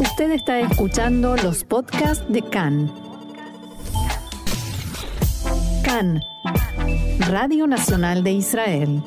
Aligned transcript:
Usted 0.00 0.32
está 0.32 0.58
escuchando 0.58 1.36
los 1.36 1.62
podcasts 1.62 2.24
de 2.28 2.42
CAN. 2.42 2.92
CAN, 5.84 6.20
Radio 7.28 7.68
Nacional 7.68 8.24
de 8.24 8.32
Israel. 8.32 9.02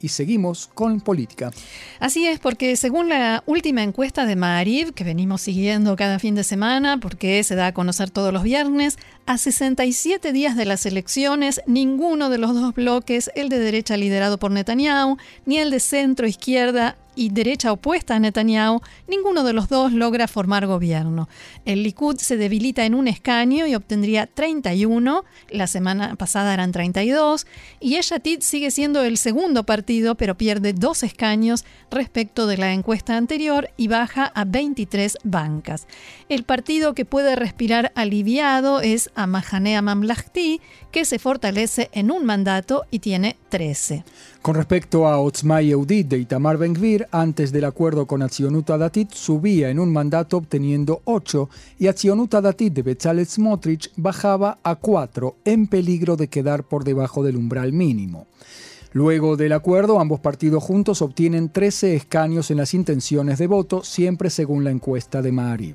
Y 0.00 0.08
seguimos 0.08 0.68
con 0.72 1.00
política. 1.00 1.50
Así 1.98 2.28
es, 2.28 2.38
porque 2.38 2.76
según 2.76 3.08
la 3.08 3.42
última 3.46 3.82
encuesta 3.82 4.26
de 4.26 4.36
Maariv, 4.36 4.92
que 4.94 5.02
venimos 5.02 5.40
siguiendo 5.40 5.96
cada 5.96 6.20
fin 6.20 6.36
de 6.36 6.44
semana, 6.44 6.98
porque 6.98 7.42
se 7.42 7.56
da 7.56 7.68
a 7.68 7.74
conocer 7.74 8.10
todos 8.10 8.32
los 8.32 8.44
viernes, 8.44 8.96
a 9.26 9.38
67 9.38 10.32
días 10.32 10.56
de 10.56 10.64
las 10.64 10.86
elecciones, 10.86 11.60
ninguno 11.66 12.30
de 12.30 12.38
los 12.38 12.54
dos 12.54 12.74
bloques, 12.74 13.30
el 13.34 13.48
de 13.48 13.58
derecha 13.58 13.96
liderado 13.96 14.38
por 14.38 14.52
Netanyahu, 14.52 15.18
ni 15.44 15.58
el 15.58 15.70
de 15.70 15.80
centro 15.80 16.26
izquierda 16.26 16.96
y 17.16 17.30
derecha 17.30 17.72
opuesta 17.72 18.14
a 18.14 18.20
Netanyahu, 18.20 18.82
ninguno 19.08 19.42
de 19.42 19.54
los 19.54 19.68
dos 19.68 19.92
logra 19.92 20.28
formar 20.28 20.66
gobierno. 20.66 21.28
El 21.64 21.82
Likud 21.82 22.18
se 22.18 22.36
debilita 22.36 22.84
en 22.84 22.94
un 22.94 23.08
escaño 23.08 23.66
y 23.66 23.74
obtendría 23.74 24.26
31, 24.26 25.24
la 25.50 25.66
semana 25.66 26.14
pasada 26.14 26.52
eran 26.52 26.72
32, 26.72 27.46
y 27.80 27.94
Eshatit 27.96 28.42
sigue 28.42 28.70
siendo 28.70 29.02
el 29.02 29.16
segundo 29.16 29.64
partido, 29.64 30.14
pero 30.14 30.36
pierde 30.36 30.74
dos 30.74 31.02
escaños 31.02 31.64
respecto 31.90 32.46
de 32.46 32.58
la 32.58 32.72
encuesta 32.72 33.16
anterior 33.16 33.70
y 33.78 33.88
baja 33.88 34.30
a 34.34 34.44
23 34.44 35.18
bancas. 35.24 35.86
El 36.28 36.44
partido 36.44 36.94
que 36.94 37.06
puede 37.06 37.34
respirar 37.34 37.92
aliviado 37.94 38.82
es 38.82 39.10
Amahanea 39.16 39.82
Mamlahti, 39.82 40.60
que 40.92 41.04
se 41.04 41.18
fortalece 41.18 41.90
en 41.92 42.10
un 42.10 42.24
mandato 42.24 42.84
y 42.90 43.00
tiene 43.00 43.36
13. 43.48 44.04
Con 44.42 44.54
respecto 44.54 45.08
a 45.08 45.18
Otzma 45.18 45.60
Yehudit 45.62 46.06
de 46.06 46.18
Itamar 46.18 46.58
Ben-Gvir, 46.58 47.08
antes 47.10 47.50
del 47.50 47.64
acuerdo 47.64 48.06
con 48.06 48.22
Atzionut 48.22 48.68
Datit 48.68 49.12
subía 49.12 49.70
en 49.70 49.80
un 49.80 49.92
mandato 49.92 50.36
obteniendo 50.36 51.02
8 51.04 51.48
y 51.78 51.88
Atzionut 51.88 52.30
Datit 52.30 52.72
de 52.72 52.82
Bezalel 52.82 53.26
Smotrich 53.26 53.90
bajaba 53.96 54.58
a 54.62 54.76
4, 54.76 55.36
en 55.44 55.66
peligro 55.66 56.16
de 56.16 56.28
quedar 56.28 56.62
por 56.62 56.84
debajo 56.84 57.24
del 57.24 57.36
umbral 57.36 57.72
mínimo. 57.72 58.26
Luego 58.92 59.36
del 59.36 59.52
acuerdo, 59.52 60.00
ambos 60.00 60.20
partidos 60.20 60.62
juntos 60.62 61.02
obtienen 61.02 61.50
13 61.50 61.96
escaños 61.96 62.50
en 62.50 62.56
las 62.56 62.72
intenciones 62.72 63.38
de 63.38 63.46
voto, 63.46 63.82
siempre 63.82 64.30
según 64.30 64.64
la 64.64 64.70
encuesta 64.70 65.20
de 65.20 65.32
Maariv. 65.32 65.74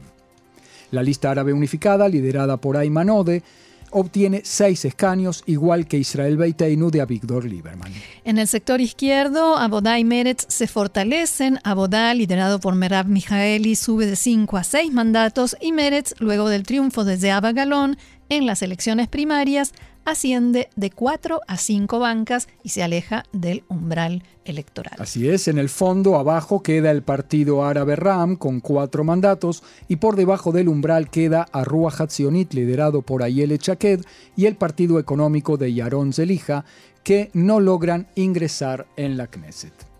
La 0.91 1.03
lista 1.03 1.31
árabe 1.31 1.53
unificada, 1.53 2.07
liderada 2.07 2.57
por 2.57 2.77
Ayman 2.77 3.09
Ode, 3.09 3.43
obtiene 3.91 4.41
seis 4.43 4.85
escaños, 4.85 5.43
igual 5.45 5.87
que 5.87 5.97
Israel 5.97 6.37
Beiteinu 6.37 6.89
de 6.91 7.01
Avigdor 7.01 7.45
Lieberman. 7.45 7.91
En 8.23 8.37
el 8.37 8.47
sector 8.47 8.81
izquierdo, 8.81 9.57
Abodá 9.57 9.99
y 9.99 10.03
Meretz 10.03 10.45
se 10.47 10.67
fortalecen. 10.67 11.59
Abodá, 11.63 12.13
liderado 12.13 12.59
por 12.59 12.75
Merab 12.75 13.07
Mijaeli, 13.07 13.75
sube 13.75 14.05
de 14.05 14.15
5 14.15 14.57
a 14.57 14.63
6 14.63 14.91
mandatos 14.91 15.55
y 15.61 15.71
Meretz, 15.71 16.13
luego 16.19 16.49
del 16.49 16.63
triunfo 16.63 17.03
de 17.03 17.17
Zeaba 17.17 17.51
Galón 17.51 17.97
en 18.29 18.45
las 18.45 18.61
elecciones 18.61 19.09
primarias, 19.09 19.73
asciende 20.05 20.69
de 20.75 20.89
4 20.89 21.41
a 21.47 21.57
5 21.57 21.99
bancas 21.99 22.47
y 22.63 22.69
se 22.69 22.83
aleja 22.83 23.23
del 23.31 23.63
umbral 23.67 24.23
electoral. 24.45 24.95
Así 24.99 25.29
es, 25.29 25.47
en 25.47 25.57
el 25.57 25.69
fondo 25.69 26.17
abajo 26.17 26.63
queda 26.63 26.91
el 26.91 27.03
partido 27.03 27.63
árabe 27.63 27.95
Ram 27.95 28.35
con 28.35 28.59
cuatro 28.59 29.03
mandatos 29.03 29.63
y 29.87 29.97
por 29.97 30.15
debajo 30.15 30.51
del 30.51 30.69
umbral 30.69 31.09
queda 31.09 31.47
Arrua 31.51 31.91
Hatzionit 31.97 32.53
liderado 32.53 33.01
por 33.01 33.23
Ayele 33.23 33.57
Chaked 33.57 34.01
y 34.35 34.45
el 34.45 34.55
partido 34.55 34.99
económico 34.99 35.57
de 35.57 35.73
Yaron 35.73 36.13
Zelija 36.13 36.65
que 37.03 37.29
no 37.33 37.59
logran 37.59 38.07
ingresar 38.15 38.87
en 38.95 39.17
la 39.17 39.27
Knesset. 39.27 39.90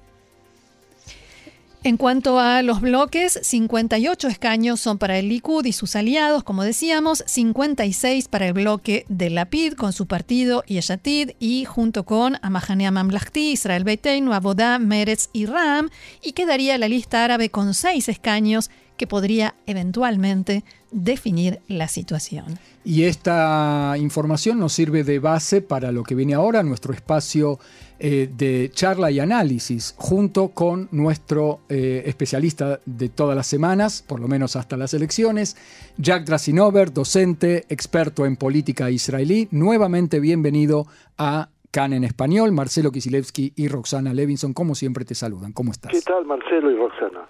En 1.84 1.98
cuanto 1.98 2.40
a 2.40 2.62
los 2.62 2.80
bloques, 2.80 3.40
58 3.42 4.28
escaños 4.28 4.80
son 4.80 5.00
para 5.00 5.18
el 5.18 5.30
Likud 5.30 5.66
y 5.66 5.74
sus 5.74 5.96
aliados, 5.96 6.44
como 6.44 6.64
decíamos, 6.64 7.24
56 7.26 8.28
para 8.28 8.46
el 8.46 8.54
bloque 8.54 9.04
de 9.10 9.32
Lapid 9.32 9.74
con 9.74 9.92
su 9.92 10.06
partido 10.06 10.64
Yeshatid 10.68 11.32
y 11.40 11.66
junto 11.66 12.04
con 12.06 12.38
Amahanea 12.44 12.92
Mamlahti, 12.92 13.54
Israel 13.54 13.84
Beiteinu, 13.84 14.32
Abodá, 14.32 14.78
Meretz 14.78 15.30
y 15.34 15.48
Ram, 15.48 15.90
y 16.22 16.34
quedaría 16.34 16.78
la 16.78 16.88
lista 16.88 17.26
árabe 17.26 17.50
con 17.50 17.74
6 17.74 18.10
escaños 18.10 18.70
que 19.02 19.08
podría 19.08 19.56
eventualmente 19.66 20.64
definir 20.92 21.60
la 21.68 21.88
situación. 21.88 22.60
Y 22.84 23.06
esta 23.06 23.96
información 23.98 24.60
nos 24.60 24.74
sirve 24.74 25.04
de 25.04 25.18
base 25.18 25.64
para 25.64 25.92
lo 25.92 26.04
que 26.04 26.14
viene 26.14 26.36
ahora, 26.36 26.62
nuestro 26.62 26.94
espacio 26.94 27.58
eh, 27.98 28.30
de 28.32 28.70
charla 28.72 29.10
y 29.10 29.20
análisis, 29.20 29.96
junto 29.98 30.50
con 30.50 30.88
nuestro 30.92 31.62
eh, 31.68 32.04
especialista 32.06 32.80
de 32.86 33.10
todas 33.10 33.36
las 33.36 33.48
semanas, 33.48 34.04
por 34.06 34.20
lo 34.20 34.28
menos 34.28 34.56
hasta 34.56 34.78
las 34.78 34.94
elecciones, 34.94 35.58
Jack 35.98 36.24
Drasinover, 36.24 36.94
docente, 36.94 37.66
experto 37.70 38.28
en 38.28 38.36
política 38.36 38.92
israelí. 38.92 39.48
Nuevamente 39.50 40.20
bienvenido 40.20 40.86
a 41.18 41.50
Can 41.72 41.94
en 41.94 42.04
español. 42.04 42.52
Marcelo 42.52 42.92
Kisilevsky 42.92 43.54
y 43.56 43.68
Roxana 43.68 44.14
Levinson, 44.14 44.54
como 44.54 44.76
siempre, 44.76 45.06
te 45.06 45.16
saludan. 45.16 45.54
¿Cómo 45.54 45.72
estás? 45.72 45.92
¿Qué 45.92 46.02
tal, 46.02 46.26
Marcelo 46.26 46.70
y 46.70 46.76
Roxana? 46.76 47.28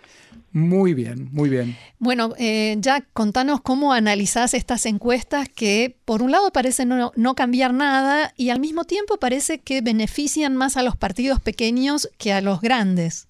Muy 0.52 0.94
bien, 0.94 1.29
muy 1.31 1.50
bien. 1.50 1.75
Bueno, 2.00 2.31
eh, 2.38 2.75
Jack, 2.79 3.06
contanos 3.13 3.62
cómo 3.62 3.94
analizás 3.94 4.53
estas 4.53 4.85
encuestas 4.85 5.47
que 5.47 5.96
por 6.06 6.22
un 6.22 6.31
lado 6.31 6.52
parecen 6.52 6.90
no, 6.90 7.12
no, 7.16 7.35
cambiar 7.35 7.74
nada 7.74 8.31
y 8.35 8.50
al 8.50 8.59
mismo 8.59 8.84
tiempo 8.84 9.18
parece 9.18 9.62
que 9.62 9.81
benefician 9.81 10.58
más 10.58 10.75
a 10.75 10.84
los 10.84 10.97
partidos 10.97 11.40
pequeños 11.40 12.09
que 12.19 12.34
a 12.34 12.41
los 12.41 12.62
grandes. 12.62 13.28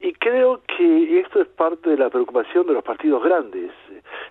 Y 0.00 0.12
creo 0.12 0.62
que 0.76 1.20
esto 1.20 1.40
es 1.40 1.48
parte 1.48 1.90
de 1.90 1.96
la 1.96 2.10
preocupación 2.10 2.66
de 2.66 2.74
los 2.74 2.84
partidos 2.84 3.22
grandes. 3.24 3.70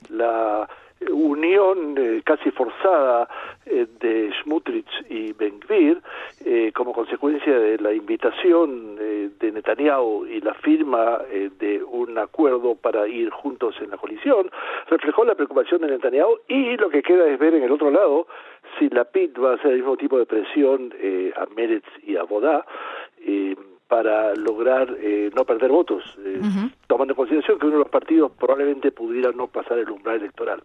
La 0.09 0.69
unión 1.11 1.95
eh, 1.97 2.21
casi 2.23 2.51
forzada 2.51 3.27
eh, 3.65 3.85
de 3.99 4.31
Smutrich 4.41 4.89
y 5.09 5.33
Ben 5.33 5.59
Gvir 5.59 6.01
eh, 6.45 6.71
como 6.73 6.93
consecuencia 6.93 7.57
de 7.57 7.77
la 7.77 7.93
invitación 7.93 8.95
de 8.95 9.51
Netanyahu 9.51 10.25
y 10.25 10.41
la 10.41 10.53
firma 10.53 11.19
de 11.59 11.83
un 11.83 12.17
acuerdo 12.17 12.75
para 12.75 13.07
ir 13.07 13.29
juntos 13.29 13.75
en 13.81 13.89
la 13.89 13.97
coalición 13.97 14.49
reflejó 14.87 15.25
la 15.25 15.35
preocupación 15.35 15.81
de 15.81 15.87
Netanyahu 15.87 16.39
y 16.47 16.77
lo 16.77 16.89
que 16.89 17.03
queda 17.03 17.27
es 17.27 17.37
ver 17.37 17.55
en 17.55 17.63
el 17.63 17.71
otro 17.71 17.91
lado 17.91 18.27
si 18.79 18.89
la 18.89 19.05
PIT 19.05 19.37
va 19.41 19.51
a 19.51 19.55
hacer 19.55 19.71
el 19.71 19.77
mismo 19.77 19.97
tipo 19.97 20.17
de 20.17 20.25
presión 20.25 20.93
a 21.35 21.45
Meretz 21.55 21.87
y 22.03 22.15
a 22.15 22.23
Bodá 22.23 22.65
para 23.95 24.35
lograr 24.35 24.93
eh, 24.99 25.31
no 25.33 25.45
perder 25.45 25.71
votos, 25.71 26.03
eh, 26.25 26.41
tomando 26.85 27.13
en 27.13 27.15
consideración 27.15 27.57
que 27.57 27.65
uno 27.65 27.77
de 27.77 27.83
los 27.83 27.89
partidos 27.89 28.29
probablemente 28.37 28.91
pudiera 28.91 29.31
no 29.31 29.47
pasar 29.47 29.77
el 29.77 29.89
umbral 29.89 30.17
electoral. 30.17 30.61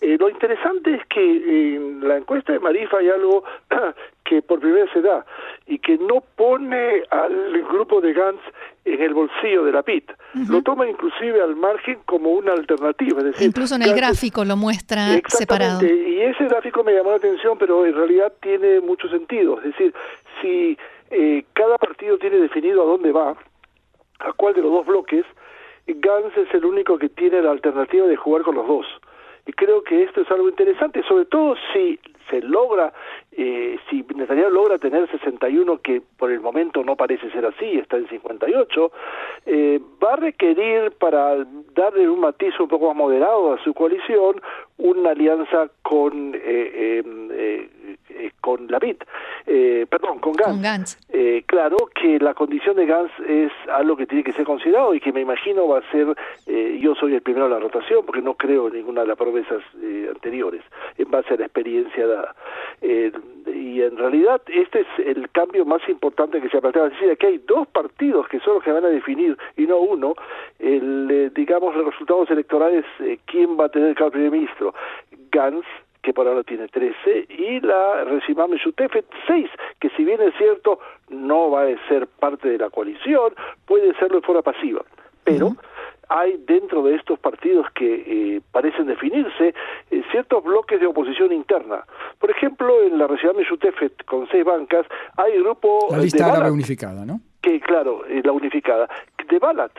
Eh, 0.00 0.16
lo 0.18 0.30
interesante 0.30 0.94
es 0.94 1.04
que 1.04 1.74
en 1.76 2.08
la 2.08 2.16
encuesta 2.16 2.54
de 2.54 2.60
Marifa 2.60 3.00
hay 3.00 3.10
algo 3.10 3.44
que 4.24 4.40
por 4.40 4.60
primera 4.60 4.84
vez 4.84 4.92
se 4.94 5.02
da 5.02 5.26
y 5.66 5.78
que 5.78 5.98
no 5.98 6.22
pone 6.36 7.02
al 7.10 7.62
grupo 7.70 8.00
de 8.00 8.14
Gantz 8.14 8.40
en 8.86 9.02
el 9.02 9.12
bolsillo 9.12 9.64
de 9.64 9.72
la 9.72 9.82
PIT. 9.82 10.12
Lo 10.48 10.62
toma 10.62 10.88
inclusive 10.88 11.42
al 11.42 11.56
margen 11.56 11.98
como 12.06 12.30
una 12.30 12.52
alternativa. 12.52 13.18
Es 13.18 13.24
decir, 13.26 13.46
Incluso 13.46 13.74
en 13.74 13.82
el 13.82 13.94
gráfico 13.94 14.42
lo 14.46 14.56
muestra 14.56 15.20
separado. 15.28 15.84
Y 15.84 16.20
ese 16.20 16.44
gráfico 16.44 16.82
me 16.82 16.94
llamó 16.94 17.10
la 17.10 17.16
atención, 17.16 17.58
pero 17.58 17.84
en 17.84 17.94
realidad 17.94 18.32
tiene 18.40 18.80
mucho 18.80 19.06
sentido. 19.08 19.58
Es 19.58 19.64
decir, 19.64 19.94
si 20.40 20.78
eh, 21.14 21.44
cada 21.52 21.78
partido 21.78 22.18
tiene 22.18 22.36
definido 22.38 22.82
a 22.82 22.86
dónde 22.86 23.12
va, 23.12 23.36
a 24.18 24.32
cuál 24.32 24.54
de 24.54 24.62
los 24.62 24.72
dos 24.72 24.86
bloques, 24.86 25.24
Gans 25.86 26.36
es 26.36 26.52
el 26.54 26.64
único 26.64 26.98
que 26.98 27.08
tiene 27.08 27.42
la 27.42 27.50
alternativa 27.50 28.06
de 28.06 28.16
jugar 28.16 28.42
con 28.42 28.54
los 28.54 28.66
dos. 28.66 28.86
Y 29.46 29.52
creo 29.52 29.82
que 29.82 30.02
esto 30.02 30.22
es 30.22 30.30
algo 30.30 30.48
interesante, 30.48 31.02
sobre 31.06 31.26
todo 31.26 31.54
si 31.72 32.00
se 32.30 32.40
logra, 32.40 32.92
eh, 33.32 33.78
si 33.88 34.04
Netanyahu 34.14 34.50
logra 34.50 34.78
tener 34.78 35.10
61, 35.10 35.80
que 35.80 36.02
por 36.16 36.30
el 36.30 36.40
momento 36.40 36.82
no 36.84 36.96
parece 36.96 37.30
ser 37.30 37.46
así, 37.46 37.78
está 37.78 37.96
en 37.96 38.08
58, 38.08 38.92
eh, 39.46 39.80
va 40.02 40.14
a 40.14 40.16
requerir 40.16 40.92
para 40.92 41.44
darle 41.74 42.08
un 42.08 42.20
matiz 42.20 42.58
un 42.60 42.68
poco 42.68 42.88
más 42.88 42.96
moderado 42.96 43.52
a 43.52 43.62
su 43.62 43.74
coalición 43.74 44.40
una 44.78 45.10
alianza 45.10 45.68
con 45.82 46.34
eh, 46.34 46.40
eh, 46.44 47.68
eh 48.10 48.30
con 48.40 48.66
la 48.68 48.78
eh, 49.46 49.86
perdón, 49.88 50.18
con 50.18 50.34
Gantz. 50.34 50.98
Eh, 51.08 51.44
claro 51.46 51.76
que 51.94 52.18
la 52.18 52.34
condición 52.34 52.76
de 52.76 52.84
Gantz 52.84 53.12
es 53.26 53.50
algo 53.72 53.96
que 53.96 54.06
tiene 54.06 54.22
que 54.22 54.32
ser 54.32 54.44
considerado 54.44 54.94
y 54.94 55.00
que 55.00 55.12
me 55.12 55.22
imagino 55.22 55.66
va 55.66 55.78
a 55.78 55.90
ser, 55.90 56.14
yo 56.78 56.94
soy 56.94 57.14
el 57.14 57.22
primero 57.22 57.46
en 57.46 57.52
la 57.52 57.58
rotación 57.58 58.04
porque 58.04 58.20
no 58.20 58.34
creo 58.34 58.68
en 58.68 58.74
ninguna 58.74 59.02
de 59.02 59.08
las 59.08 59.16
promesas 59.16 59.62
anteriores, 60.10 60.62
en 60.98 61.10
base 61.10 61.34
a 61.34 61.36
la 61.38 61.44
experiencia 61.46 62.06
dada. 62.14 62.34
y 62.80 63.82
en 63.82 63.96
realidad 63.96 64.40
este 64.46 64.80
es 64.80 64.86
el 65.06 65.30
cambio 65.30 65.64
más 65.64 65.86
importante 65.88 66.40
que 66.40 66.48
se 66.48 66.58
ha 66.58 66.60
planteado, 66.60 66.88
es 66.88 66.94
decir, 66.94 67.16
que 67.18 67.26
hay 67.26 67.38
dos 67.38 67.66
partidos 67.68 68.28
que 68.28 68.40
son 68.40 68.54
los 68.54 68.64
que 68.64 68.72
van 68.72 68.84
a 68.84 68.88
definir 68.88 69.36
y 69.56 69.66
no 69.66 69.78
uno, 69.78 70.14
el, 70.58 71.32
digamos, 71.34 71.74
los 71.76 71.86
resultados 71.86 72.30
electorales, 72.30 72.84
quién 73.26 73.58
va 73.58 73.66
a 73.66 73.68
tener 73.68 73.88
el 73.88 74.10
primer 74.10 74.30
ministro. 74.30 74.74
Gantz 75.30 75.66
que 76.04 76.12
por 76.12 76.28
ahora 76.28 76.42
tiene 76.44 76.68
13, 76.68 77.26
y 77.30 77.60
la 77.60 78.04
Resimame 78.04 78.58
Shutefet 78.58 79.06
6, 79.26 79.50
que 79.80 79.88
si 79.96 80.04
bien 80.04 80.20
es 80.20 80.34
cierto 80.36 80.78
no 81.08 81.50
va 81.50 81.62
a 81.62 81.88
ser 81.88 82.06
parte 82.06 82.50
de 82.50 82.58
la 82.58 82.68
coalición, 82.68 83.32
puede 83.66 83.94
serlo 83.94 84.20
de 84.20 84.26
forma 84.26 84.42
pasiva. 84.42 84.82
Pero 85.24 85.56
hay 86.08 86.36
dentro 86.46 86.82
de 86.82 86.96
estos 86.96 87.18
partidos 87.18 87.66
que 87.74 88.40
parecen 88.52 88.86
definirse 88.86 89.54
ciertos 90.10 90.42
bloques 90.44 90.80
de 90.80 90.86
oposición 90.86 91.32
interna. 91.32 91.84
Por 92.18 92.30
ejemplo, 92.30 92.82
en 92.82 92.98
la 92.98 93.06
región 93.06 93.36
de 93.36 93.44
Yutefet, 93.44 94.04
con 94.04 94.28
seis 94.28 94.44
bancas, 94.44 94.86
hay 95.16 95.38
grupo... 95.38 95.88
La 95.90 95.98
lista 95.98 96.32
árabe 96.32 96.50
unificada, 96.50 97.04
¿no? 97.04 97.20
Que, 97.40 97.60
claro, 97.60 98.02
la 98.08 98.32
unificada. 98.32 98.88
De 99.28 99.38
Balat, 99.38 99.72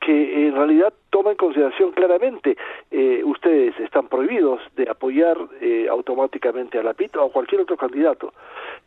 que 0.00 0.48
en 0.48 0.54
realidad 0.54 0.92
toma 1.10 1.30
en 1.30 1.36
consideración 1.36 1.92
claramente 1.92 2.56
eh, 2.90 3.22
ustedes 3.24 3.78
están 3.80 4.08
prohibidos 4.08 4.60
de 4.76 4.88
apoyar 4.88 5.36
eh, 5.60 5.86
automáticamente 5.90 6.78
a 6.78 6.82
la 6.82 6.94
PIT 6.94 7.16
o 7.16 7.26
a 7.26 7.32
cualquier 7.32 7.62
otro 7.62 7.76
candidato 7.76 8.28
eh, 8.28 8.34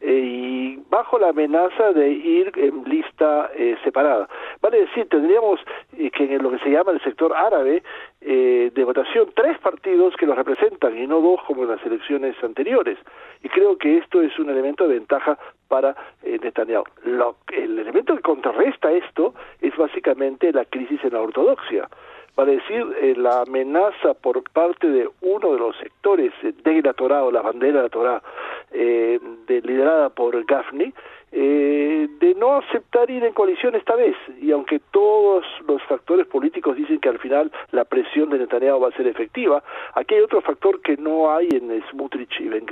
y 0.03 0.75
bajo 0.89 1.17
la 1.17 1.29
amenaza 1.29 1.93
de 1.93 2.09
ir 2.09 2.51
en 2.55 2.83
lista 2.83 3.49
separada. 3.83 4.27
Vale 4.61 4.81
decir, 4.81 5.07
tendríamos 5.09 5.59
que 5.91 6.35
en 6.35 6.43
lo 6.43 6.51
que 6.51 6.59
se 6.59 6.71
llama 6.71 6.91
el 6.91 7.01
sector 7.01 7.33
árabe 7.33 7.83
de 8.19 8.83
votación 8.83 9.29
tres 9.33 9.57
partidos 9.59 10.15
que 10.17 10.25
los 10.25 10.35
representan 10.35 10.97
y 10.97 11.07
no 11.07 11.21
dos 11.21 11.41
como 11.47 11.63
en 11.63 11.69
las 11.69 11.85
elecciones 11.85 12.35
anteriores. 12.43 12.97
Y 13.43 13.49
creo 13.49 13.77
que 13.77 13.97
esto 13.97 14.21
es 14.21 14.37
un 14.39 14.49
elemento 14.49 14.87
de 14.87 14.95
ventaja 14.95 15.37
para 15.67 15.95
Netanyahu. 16.23 16.83
Lo, 17.05 17.37
el 17.51 17.79
elemento 17.79 18.15
que 18.15 18.21
contrarresta 18.21 18.91
esto 18.91 19.33
es 19.61 19.75
básicamente 19.77 20.51
la 20.51 20.65
crisis 20.65 21.03
en 21.03 21.13
la 21.13 21.21
ortodoxia 21.21 21.87
vale 22.35 22.53
decir 22.57 22.85
eh, 23.01 23.13
la 23.17 23.41
amenaza 23.41 24.13
por 24.13 24.43
parte 24.51 24.87
de 24.87 25.09
uno 25.21 25.53
de 25.53 25.59
los 25.59 25.75
sectores 25.77 26.31
de 26.41 26.81
la 26.81 26.93
Torah 26.93 27.23
o 27.23 27.31
la 27.31 27.41
bandera 27.41 27.77
de 27.77 27.83
la 27.83 27.89
Torah 27.89 28.23
eh, 28.71 29.19
liderada 29.47 30.09
por 30.09 30.43
Gafni 30.45 30.93
eh, 31.35 32.07
de 32.19 32.35
no 32.35 32.57
aceptar 32.57 33.09
ir 33.09 33.23
en 33.23 33.33
coalición 33.33 33.75
esta 33.75 33.95
vez. 33.95 34.15
Y 34.39 34.51
aunque 34.51 34.79
todos 34.91 35.43
los 35.67 35.81
factores 35.83 36.27
políticos 36.27 36.75
dicen 36.75 36.99
que 36.99 37.09
al 37.09 37.17
final 37.19 37.51
la 37.71 37.85
presión 37.85 38.29
de 38.29 38.37
Netanyahu 38.37 38.81
va 38.81 38.89
a 38.89 38.97
ser 38.97 39.07
efectiva 39.07 39.63
aquí 39.95 40.15
hay 40.15 40.21
otro 40.21 40.41
factor 40.41 40.81
que 40.81 40.95
no 40.97 41.35
hay 41.35 41.49
en 41.51 41.83
Smutrich 41.89 42.39
y 42.39 42.49
Ben 42.49 42.65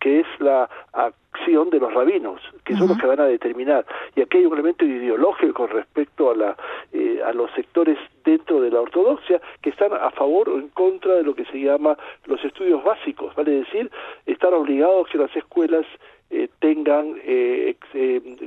que 0.00 0.20
es 0.20 0.26
la 0.38 0.68
acción 0.92 1.70
de 1.70 1.78
los 1.78 1.92
rabinos, 1.92 2.40
que 2.64 2.76
son 2.76 2.88
los 2.88 2.98
que 2.98 3.06
van 3.06 3.20
a 3.20 3.26
determinar. 3.26 3.84
Y 4.14 4.22
aquí 4.22 4.38
hay 4.38 4.46
un 4.46 4.54
elemento 4.54 4.84
ideológico 4.84 5.54
con 5.54 5.68
respecto 5.68 6.30
a, 6.30 6.36
la, 6.36 6.56
eh, 6.92 7.20
a 7.24 7.32
los 7.32 7.50
sectores 7.52 7.98
dentro 8.24 8.60
de 8.60 8.70
la 8.70 8.80
ortodoxia 8.80 9.40
que 9.62 9.70
están 9.70 9.92
a 9.92 10.10
favor 10.10 10.48
o 10.48 10.58
en 10.58 10.68
contra 10.68 11.14
de 11.14 11.22
lo 11.22 11.34
que 11.34 11.44
se 11.46 11.60
llama 11.60 11.96
los 12.24 12.44
estudios 12.44 12.82
básicos, 12.82 13.34
vale 13.34 13.52
decir, 13.52 13.90
estar 14.26 14.52
obligados 14.52 15.08
que 15.08 15.18
las 15.18 15.34
escuelas 15.36 15.86
eh, 16.28 16.48
tengan 16.58 17.14
eh, 17.22 17.76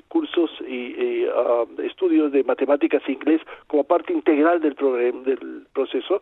cursos 0.10 0.52
y 0.68 1.26
ah, 1.34 1.64
estudios 1.84 2.30
de 2.32 2.44
matemáticas 2.44 3.02
e 3.08 3.14
inglés 3.14 3.42
como 3.68 3.86
parte 3.86 4.12
integral 4.12 4.60
del, 4.60 4.76
del 5.24 5.66
proceso, 5.74 6.22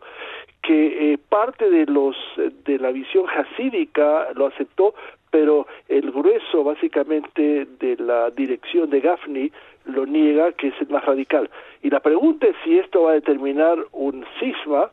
que 0.62 1.18
parte 1.28 1.68
de 1.68 1.86
los 1.86 2.16
de 2.64 2.78
la 2.78 2.92
visión 2.92 3.26
hasídica 3.28 4.28
lo 4.34 4.46
aceptó, 4.46 4.94
pero 5.30 5.66
el 5.88 6.10
grueso 6.10 6.64
básicamente 6.64 7.66
de 7.78 7.96
la 7.98 8.30
dirección 8.30 8.90
de 8.90 9.00
Gaffney 9.00 9.52
lo 9.84 10.06
niega, 10.06 10.52
que 10.52 10.68
es 10.68 10.74
el 10.80 10.88
más 10.88 11.04
radical. 11.04 11.50
Y 11.82 11.90
la 11.90 12.00
pregunta 12.00 12.46
es 12.46 12.56
si 12.64 12.78
esto 12.78 13.02
va 13.02 13.12
a 13.12 13.14
determinar 13.14 13.78
un 13.92 14.24
cisma 14.38 14.90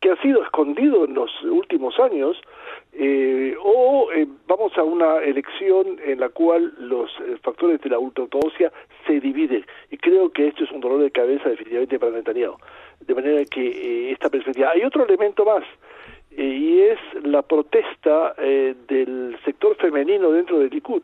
que 0.00 0.10
ha 0.10 0.20
sido 0.20 0.42
escondido 0.42 1.06
en 1.06 1.14
los 1.14 1.30
últimos 1.44 1.98
años, 1.98 2.38
eh, 2.92 3.56
o 3.62 4.12
eh, 4.12 4.26
vamos 4.46 4.76
a 4.76 4.82
una 4.82 5.16
elección 5.18 5.98
en 6.04 6.20
la 6.20 6.28
cual 6.28 6.74
los 6.78 7.10
eh, 7.20 7.36
factores 7.42 7.80
de 7.80 7.88
la 7.88 7.98
ortodoxia 7.98 8.70
se 9.06 9.18
dividen. 9.18 9.64
Y 9.90 9.96
creo 9.96 10.30
que 10.30 10.48
esto 10.48 10.64
es 10.64 10.70
un 10.72 10.80
dolor 10.80 11.00
de 11.00 11.10
cabeza 11.10 11.48
definitivamente 11.48 11.98
para 11.98 12.12
Netanyahu. 12.12 12.56
De 13.00 13.14
manera 13.14 13.44
que 13.46 14.12
esta 14.12 14.28
perspectiva. 14.28 14.72
Hay 14.72 14.84
otro 14.84 15.06
elemento 15.06 15.44
más 15.44 15.64
y 16.36 16.80
es 16.80 16.98
la 17.22 17.42
protesta 17.42 18.34
eh, 18.38 18.74
del 18.88 19.36
sector 19.44 19.76
femenino 19.76 20.30
dentro 20.32 20.58
del 20.58 20.70
Likud, 20.70 21.02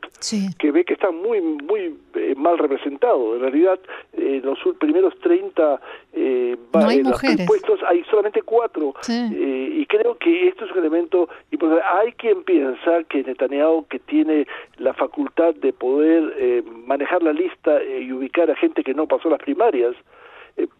que 0.59 0.73
ve 0.73 0.85
que 0.85 0.94
está 0.94 1.11
muy 1.11 1.41
muy 1.41 1.97
eh, 2.15 2.35
mal 2.37 2.59
representado. 2.59 3.37
En 3.37 3.43
realidad, 3.43 3.79
en 4.12 4.43
los 4.43 4.59
primeros 4.79 5.17
30 5.21 5.81
eh, 6.12 6.56
hay 6.73 7.03
puestos 7.47 7.81
hay 7.87 8.03
solamente 8.05 8.43
cuatro. 8.43 8.94
y 9.09 9.87
creo 9.87 10.17
que 10.19 10.49
esto 10.49 10.65
es 10.65 10.73
un 10.73 10.79
elemento 10.79 11.29
importante. 11.50 11.85
Hay 11.85 12.12
quien 12.12 12.43
piensa 12.43 13.05
que 13.09 13.23
Netanyahu, 13.23 13.87
que 13.87 13.99
tiene 14.00 14.47
la 14.79 14.94
facultad 14.94 15.55
de 15.55 15.73
poder 15.73 16.65
manejar 16.87 17.23
la 17.23 17.33
lista 17.33 17.83
y 17.83 18.12
ubicar 18.12 18.50
a 18.50 18.56
gente 18.56 18.83
que 18.83 18.94
no 18.94 19.06
pasó 19.06 19.29
las 19.31 19.41
primarias, 19.41 19.94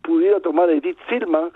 pudiera 0.03 0.41
tomar 0.41 0.69
a 0.69 0.73
Edith 0.73 0.99
Silman 1.08 1.50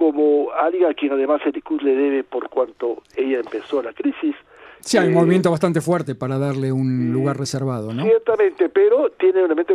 como 0.00 0.50
alguien 0.52 0.86
a 0.86 0.94
quien 0.94 1.12
además 1.12 1.42
el 1.44 1.52
le 1.82 1.94
debe 1.94 2.24
por 2.24 2.48
cuanto 2.48 3.02
ella 3.14 3.38
empezó 3.38 3.82
la 3.82 3.92
crisis. 3.92 4.34
Sí, 4.80 4.98
hay 4.98 5.08
un 5.08 5.12
eh, 5.12 5.16
movimiento 5.16 5.50
bastante 5.50 5.80
fuerte 5.80 6.14
para 6.14 6.38
darle 6.38 6.72
un 6.72 7.12
lugar 7.12 7.38
reservado, 7.38 7.92
¿no? 7.92 8.02
Ciertamente, 8.02 8.68
pero 8.68 9.10
tiene 9.18 9.40
un 9.40 9.46
elemento 9.46 9.74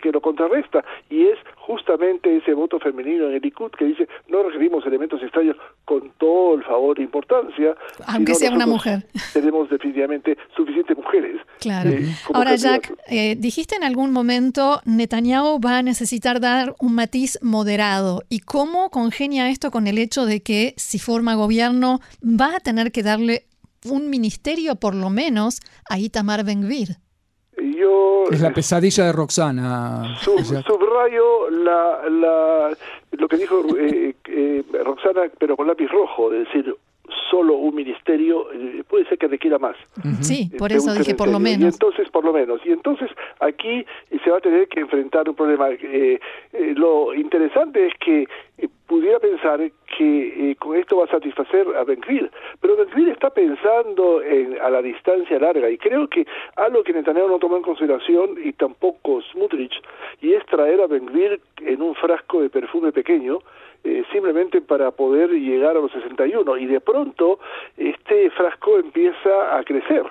que 0.00 0.12
lo 0.12 0.20
contrarresta 0.20 0.84
y 1.10 1.26
es 1.26 1.38
justamente 1.56 2.36
ese 2.36 2.54
voto 2.54 2.78
femenino 2.78 3.28
en 3.28 3.34
el 3.34 3.42
Likud 3.42 3.70
que 3.72 3.84
dice 3.84 4.08
no 4.28 4.42
requerimos 4.42 4.86
elementos 4.86 5.22
extraños 5.22 5.56
con 5.84 6.10
todo 6.18 6.54
el 6.54 6.64
favor 6.64 6.98
e 6.98 7.02
importancia. 7.02 7.76
Aunque 8.06 8.34
sea 8.34 8.52
una 8.52 8.66
mujer. 8.66 9.06
Tenemos 9.32 9.68
definitivamente 9.68 10.36
suficientes 10.56 10.96
mujeres. 10.96 11.40
Claro. 11.60 11.90
Eh, 11.90 12.06
Ahora, 12.32 12.54
Jack, 12.56 12.94
eh, 13.08 13.36
dijiste 13.36 13.76
en 13.76 13.84
algún 13.84 14.12
momento 14.12 14.80
Netanyahu 14.84 15.60
va 15.60 15.78
a 15.78 15.82
necesitar 15.82 16.40
dar 16.40 16.74
un 16.80 16.94
matiz 16.94 17.38
moderado. 17.42 18.22
¿Y 18.28 18.40
cómo 18.40 18.90
congenia 18.90 19.50
esto 19.50 19.70
con 19.70 19.86
el 19.86 19.98
hecho 19.98 20.24
de 20.24 20.42
que 20.42 20.74
si 20.76 20.98
forma 20.98 21.34
gobierno 21.34 22.00
va 22.22 22.56
a 22.56 22.60
tener 22.60 22.92
que 22.92 23.02
darle 23.02 23.44
un 23.84 24.10
ministerio 24.10 24.76
por 24.76 24.94
lo 24.94 25.10
menos 25.10 25.60
a 25.88 25.98
Itamar 25.98 26.44
Ben-Gvir? 26.44 26.98
es 28.30 28.40
la 28.40 28.52
pesadilla 28.52 29.04
de 29.04 29.12
Roxana. 29.12 30.16
subrayo 30.18 31.50
la, 31.50 32.08
la, 32.08 32.76
lo 33.12 33.28
que 33.28 33.36
dijo 33.36 33.64
eh, 33.78 34.14
eh, 34.26 34.64
Roxana, 34.84 35.22
pero 35.38 35.56
con 35.56 35.66
lápiz 35.66 35.88
rojo, 35.88 36.32
es 36.32 36.46
decir, 36.46 36.74
solo 37.30 37.54
un 37.54 37.74
ministerio, 37.74 38.52
eh, 38.52 38.82
puede 38.88 39.06
ser 39.06 39.18
que 39.18 39.28
requiera 39.28 39.58
más. 39.58 39.76
Sí, 40.20 40.50
por 40.58 40.72
eso 40.72 40.92
dije 40.94 41.14
por 41.14 41.28
lo 41.28 41.38
menos. 41.38 41.62
Y 41.62 41.66
entonces, 41.66 42.08
por 42.10 42.24
lo 42.24 42.32
menos. 42.32 42.60
Y 42.64 42.70
entonces 42.70 43.10
aquí 43.40 43.84
se 44.24 44.30
va 44.30 44.38
a 44.38 44.40
tener 44.40 44.68
que 44.68 44.80
enfrentar 44.80 45.28
un 45.28 45.34
problema. 45.34 45.68
lo 46.74 47.14
interesante 47.14 47.86
es 47.86 47.92
que 47.98 48.26
pudiera 48.88 49.20
pensar 49.20 49.60
que 49.96 50.50
eh, 50.50 50.56
con 50.56 50.76
esto 50.76 50.96
va 50.96 51.04
a 51.04 51.08
satisfacer 51.08 51.66
a 51.76 51.84
Benvir, 51.84 52.30
pero 52.60 52.74
Benvir 52.74 53.10
está 53.10 53.30
pensando 53.30 54.22
en, 54.22 54.58
a 54.60 54.70
la 54.70 54.82
distancia 54.82 55.38
larga 55.38 55.70
y 55.70 55.76
creo 55.76 56.08
que 56.08 56.26
algo 56.56 56.82
que 56.82 56.94
Netanyahu 56.94 57.28
no 57.28 57.38
tomó 57.38 57.58
en 57.58 57.62
consideración 57.62 58.36
y 58.42 58.52
tampoco 58.54 59.20
Smutrich 59.30 59.74
y 60.22 60.32
es 60.32 60.44
traer 60.46 60.80
a 60.80 60.86
Benvir 60.86 61.40
en 61.60 61.82
un 61.82 61.94
frasco 61.94 62.40
de 62.40 62.48
perfume 62.48 62.90
pequeño 62.90 63.40
eh, 63.84 64.02
simplemente 64.10 64.62
para 64.62 64.90
poder 64.90 65.30
llegar 65.30 65.76
a 65.76 65.80
los 65.80 65.92
61 65.92 66.56
y 66.56 66.66
de 66.66 66.80
pronto 66.80 67.38
este 67.76 68.30
frasco 68.30 68.78
empieza 68.78 69.56
a 69.56 69.62
crecer 69.64 70.02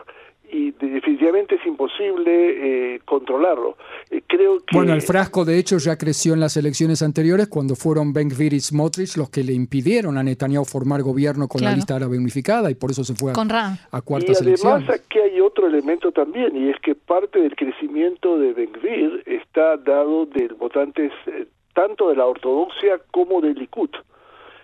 y 0.51 0.71
definitivamente 0.71 1.55
es 1.55 1.65
imposible 1.65 2.95
eh, 2.95 2.99
controlarlo. 3.05 3.77
Eh, 4.09 4.21
creo 4.27 4.59
que... 4.59 4.75
Bueno, 4.75 4.93
el 4.93 5.01
frasco 5.01 5.45
de 5.45 5.57
hecho 5.57 5.77
ya 5.77 5.97
creció 5.97 6.33
en 6.33 6.39
las 6.39 6.57
elecciones 6.57 7.01
anteriores 7.01 7.47
cuando 7.47 7.75
fueron 7.75 8.13
Ben 8.13 8.29
Gvir 8.29 8.53
y 8.53 8.59
Smotrich 8.59 9.17
los 9.17 9.29
que 9.29 9.43
le 9.43 9.53
impidieron 9.53 10.17
a 10.17 10.23
Netanyahu 10.23 10.65
formar 10.65 11.01
gobierno 11.01 11.47
con 11.47 11.61
la 11.63 11.73
lista 11.73 11.95
árabe 11.95 12.17
unificada 12.17 12.71
y 12.71 12.75
por 12.75 12.91
eso 12.91 13.03
se 13.03 13.15
fue 13.15 13.31
a, 13.31 13.79
a 13.91 14.01
cuartas 14.01 14.41
y 14.41 14.53
además 14.53 14.89
aquí 14.89 15.19
hay 15.19 15.39
otro 15.41 15.67
elemento 15.67 16.11
también 16.11 16.55
y 16.55 16.69
es 16.69 16.77
que 16.81 16.95
parte 16.95 17.39
del 17.39 17.55
crecimiento 17.55 18.37
de 18.37 18.53
Ben 18.53 18.71
Gvir 18.71 19.23
está 19.25 19.77
dado 19.77 20.25
de 20.25 20.47
votantes 20.49 21.11
eh, 21.27 21.47
tanto 21.73 22.09
de 22.09 22.15
la 22.15 22.25
ortodoxia 22.25 22.99
como 23.11 23.41
del 23.41 23.55
Likud 23.55 23.89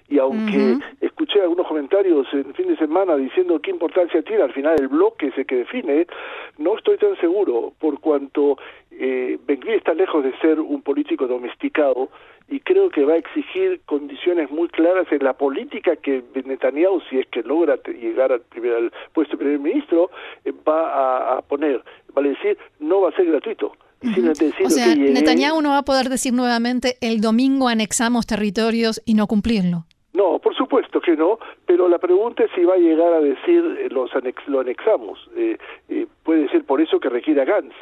y 0.09 0.19
aunque 0.19 0.77
escuché 1.01 1.41
algunos 1.41 1.67
comentarios 1.67 2.27
en 2.33 2.53
fin 2.53 2.67
de 2.67 2.77
semana 2.77 3.15
diciendo 3.15 3.59
qué 3.59 3.71
importancia 3.71 4.21
tiene 4.21 4.43
al 4.43 4.53
final 4.53 4.75
el 4.79 4.87
bloque 4.87 5.27
ese 5.27 5.45
que 5.45 5.57
define, 5.57 6.07
no 6.57 6.77
estoy 6.77 6.97
tan 6.97 7.15
seguro 7.19 7.73
por 7.79 7.99
cuanto 7.99 8.57
eh, 8.91 9.39
está 9.67 9.93
lejos 9.93 10.23
de 10.23 10.37
ser 10.39 10.59
un 10.59 10.81
político 10.81 11.27
domesticado 11.27 12.09
y 12.49 12.59
creo 12.59 12.89
que 12.89 13.05
va 13.05 13.13
a 13.13 13.17
exigir 13.17 13.81
condiciones 13.85 14.51
muy 14.51 14.67
claras 14.67 15.07
en 15.11 15.23
la 15.23 15.33
política 15.33 15.95
que 15.95 16.23
Netanyahu, 16.45 17.01
si 17.09 17.19
es 17.19 17.27
que 17.27 17.41
logra 17.41 17.79
llegar 17.87 18.31
al, 18.31 18.41
primer, 18.41 18.91
puesto 19.13 19.37
de 19.37 19.43
primer 19.43 19.59
ministro, 19.59 20.11
eh, 20.45 20.53
va 20.67 21.37
a, 21.37 21.41
poner. 21.41 21.83
Vale 22.13 22.29
decir, 22.29 22.57
no 22.79 23.01
va 23.01 23.09
a 23.09 23.15
ser 23.15 23.25
gratuito. 23.25 23.73
o 24.65 24.69
sea, 24.69 24.93
Netanyahu 24.95 25.61
no 25.61 25.69
va 25.69 25.79
a 25.79 25.83
poder 25.83 26.09
decir 26.09 26.33
nuevamente 26.33 26.97
el 27.01 27.21
domingo 27.21 27.69
anexamos 27.69 28.27
territorios 28.27 29.01
y 29.05 29.13
no 29.13 29.27
cumplirlo. 29.27 29.85
No, 30.13 30.39
por 30.39 30.55
supuesto 30.55 31.01
que 31.01 31.15
no, 31.15 31.39
pero 31.65 31.89
la 31.89 31.97
pregunta 31.97 32.43
es 32.43 32.51
si 32.51 32.63
va 32.63 32.75
a 32.75 32.77
llegar 32.77 33.13
a 33.13 33.19
decir 33.19 33.77
eh, 33.79 33.89
los 33.89 34.13
anex, 34.15 34.47
lo 34.47 34.59
anexamos. 34.59 35.29
Eh, 35.35 35.57
eh, 35.89 36.07
puede 36.23 36.47
ser 36.49 36.63
por 36.65 36.81
eso 36.81 36.99
que 36.99 37.09
requiere 37.09 37.41
a 37.41 37.45
Gantz 37.45 37.75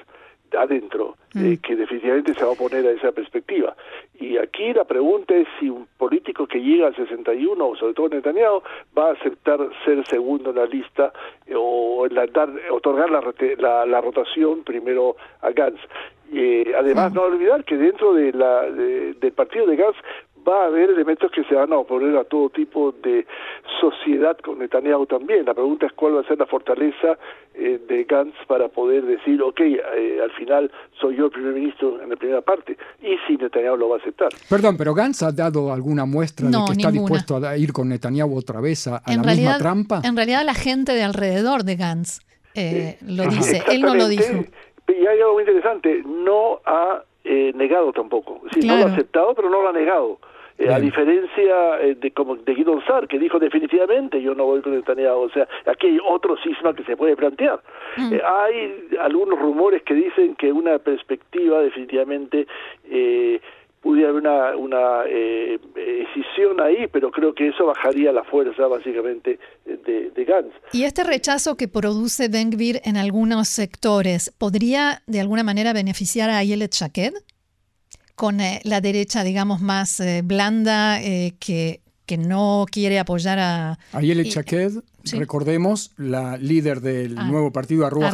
adentro, 0.57 1.15
mm. 1.33 1.55
que 1.55 1.75
definitivamente 1.75 2.33
se 2.33 2.43
va 2.43 2.53
a 2.53 2.55
poner 2.55 2.85
a 2.85 2.91
esa 2.91 3.11
perspectiva. 3.11 3.75
Y 4.19 4.37
aquí 4.37 4.73
la 4.73 4.83
pregunta 4.83 5.35
es 5.35 5.47
si 5.59 5.69
un 5.69 5.87
político 5.97 6.47
que 6.47 6.59
llega 6.59 6.87
al 6.87 6.95
61, 6.95 7.65
o 7.65 7.75
sobre 7.75 7.93
todo 7.93 8.09
Netanyahu, 8.09 8.61
va 8.97 9.09
a 9.09 9.13
aceptar 9.13 9.59
ser 9.85 10.05
segundo 10.07 10.51
en 10.51 10.57
la 10.57 10.65
lista 10.65 11.11
eh, 11.45 11.53
o 11.55 12.07
la, 12.09 12.27
dar, 12.27 12.49
otorgar 12.71 13.09
la, 13.09 13.85
la, 13.85 14.01
rotación 14.01 14.63
primero 14.63 15.15
a 15.41 15.51
Gantz. 15.51 15.79
Eh, 16.33 16.71
además, 16.77 17.13
no 17.13 17.23
olvidar 17.23 17.65
que 17.65 17.75
dentro 17.75 18.13
de 18.13 18.31
la, 18.31 18.63
del 18.63 19.33
partido 19.33 19.65
de 19.65 19.75
Gantz 19.75 19.97
va 20.47 20.63
a 20.63 20.65
haber 20.67 20.89
elementos 20.89 21.31
que 21.31 21.43
se 21.43 21.55
van 21.55 21.71
a 21.73 21.77
oponer 21.77 22.17
a 22.17 22.23
todo 22.23 22.49
tipo 22.49 22.91
de 23.03 23.25
sociedad 23.79 24.37
con 24.37 24.59
Netanyahu 24.59 25.05
también. 25.05 25.45
La 25.45 25.53
pregunta 25.53 25.85
es 25.85 25.93
cuál 25.93 26.15
va 26.15 26.21
a 26.21 26.23
ser 26.23 26.37
la 26.39 26.45
fortaleza 26.45 27.17
eh, 27.53 27.79
de 27.87 28.03
Gantz 28.05 28.35
para 28.47 28.69
poder 28.69 29.05
decir, 29.05 29.41
ok, 29.41 29.59
eh, 29.59 30.19
al 30.23 30.31
final 30.31 30.71
soy 30.99 31.17
yo 31.17 31.25
el 31.25 31.31
primer 31.31 31.53
ministro 31.53 32.01
en 32.01 32.09
la 32.09 32.15
primera 32.15 32.41
parte, 32.41 32.77
y 33.01 33.17
si 33.27 33.37
Netanyahu 33.37 33.77
lo 33.77 33.89
va 33.89 33.97
a 33.97 33.99
aceptar. 33.99 34.29
Perdón, 34.49 34.77
pero 34.77 34.93
Gantz 34.93 35.23
ha 35.23 35.31
dado 35.31 35.71
alguna 35.71 36.05
muestra 36.05 36.47
de 36.47 36.57
que 36.65 36.71
está 36.73 36.91
dispuesto 36.91 37.37
a 37.37 37.57
ir 37.57 37.73
con 37.73 37.89
Netanyahu 37.89 38.37
otra 38.37 38.61
vez 38.61 38.87
a, 38.87 39.01
la 39.05 39.23
misma 39.23 39.57
trampa. 39.57 40.01
En 40.03 40.15
realidad 40.15 40.43
la 40.45 40.53
gente 40.53 40.93
de 40.93 41.03
alrededor 41.03 41.63
de 41.63 41.75
Gantz 41.75 42.19
eh, 42.55 42.97
lo 43.05 43.23
dice, 43.23 43.63
él 43.69 43.81
no 43.81 43.95
lo 43.95 44.07
dijo. 44.07 44.45
Y 44.87 45.05
hay 45.05 45.19
algo 45.19 45.33
muy 45.33 45.43
interesante, 45.43 46.03
no 46.05 46.59
ha 46.65 47.03
negado 47.23 47.93
tampoco. 47.93 48.41
Sí, 48.53 48.65
no 48.65 48.77
lo 48.77 48.85
ha 48.85 48.91
aceptado, 48.91 49.33
pero 49.35 49.49
no 49.49 49.61
lo 49.61 49.69
ha 49.69 49.73
negado. 49.73 50.19
Eh, 50.61 50.71
a 50.71 50.79
diferencia 50.79 51.81
eh, 51.81 51.95
de 51.95 52.11
como 52.11 52.35
de 52.35 52.53
Guido 52.53 52.79
Sar, 52.85 53.07
que 53.07 53.17
dijo 53.17 53.39
definitivamente 53.39 54.21
yo 54.21 54.35
no 54.35 54.45
voy 54.45 54.61
con 54.61 54.75
Netanyahu. 54.75 55.21
O 55.21 55.29
sea, 55.31 55.47
aquí 55.65 55.87
hay 55.87 55.97
otro 56.07 56.37
cisma 56.43 56.75
que 56.75 56.83
se 56.83 56.95
puede 56.95 57.15
plantear. 57.15 57.59
Mm. 57.97 58.13
Eh, 58.13 58.21
hay 58.23 58.87
algunos 58.99 59.39
rumores 59.39 59.81
que 59.81 59.95
dicen 59.95 60.35
que 60.35 60.51
una 60.51 60.77
perspectiva 60.77 61.61
definitivamente 61.61 62.45
pudiera 63.81 64.09
haber 64.09 64.21
una, 64.21 64.55
una 64.55 65.03
decisión 65.73 66.61
ahí, 66.61 66.85
pero 66.91 67.09
creo 67.09 67.33
que 67.33 67.47
eso 67.47 67.65
bajaría 67.65 68.11
la 68.11 68.23
fuerza 68.23 68.67
básicamente 68.67 69.39
de, 69.65 70.11
de 70.11 70.25
Gantz. 70.25 70.53
¿Y 70.73 70.83
este 70.83 71.03
rechazo 71.03 71.57
que 71.57 71.67
produce 71.67 72.27
Ben 72.27 72.51
en 72.83 72.97
algunos 72.97 73.47
sectores 73.47 74.31
podría 74.37 75.01
de 75.07 75.21
alguna 75.21 75.41
manera 75.41 75.73
beneficiar 75.73 76.29
a 76.29 76.37
Ayelet 76.37 76.73
Shaked? 76.73 77.13
Con 78.21 78.39
eh, 78.39 78.61
la 78.65 78.81
derecha, 78.81 79.23
digamos, 79.23 79.61
más 79.61 79.99
eh, 79.99 80.21
blanda, 80.23 81.01
eh, 81.01 81.33
que, 81.39 81.81
que 82.05 82.19
no 82.19 82.67
quiere 82.71 82.99
apoyar 82.99 83.39
a... 83.39 83.79
Ayele 83.93 84.25
Chaked, 84.25 84.73
recordemos, 85.13 85.91
la 85.97 86.37
líder 86.37 86.81
del 86.81 87.17
ah, 87.17 87.23
nuevo 87.23 87.51
partido 87.51 87.83
Arrua 87.83 88.11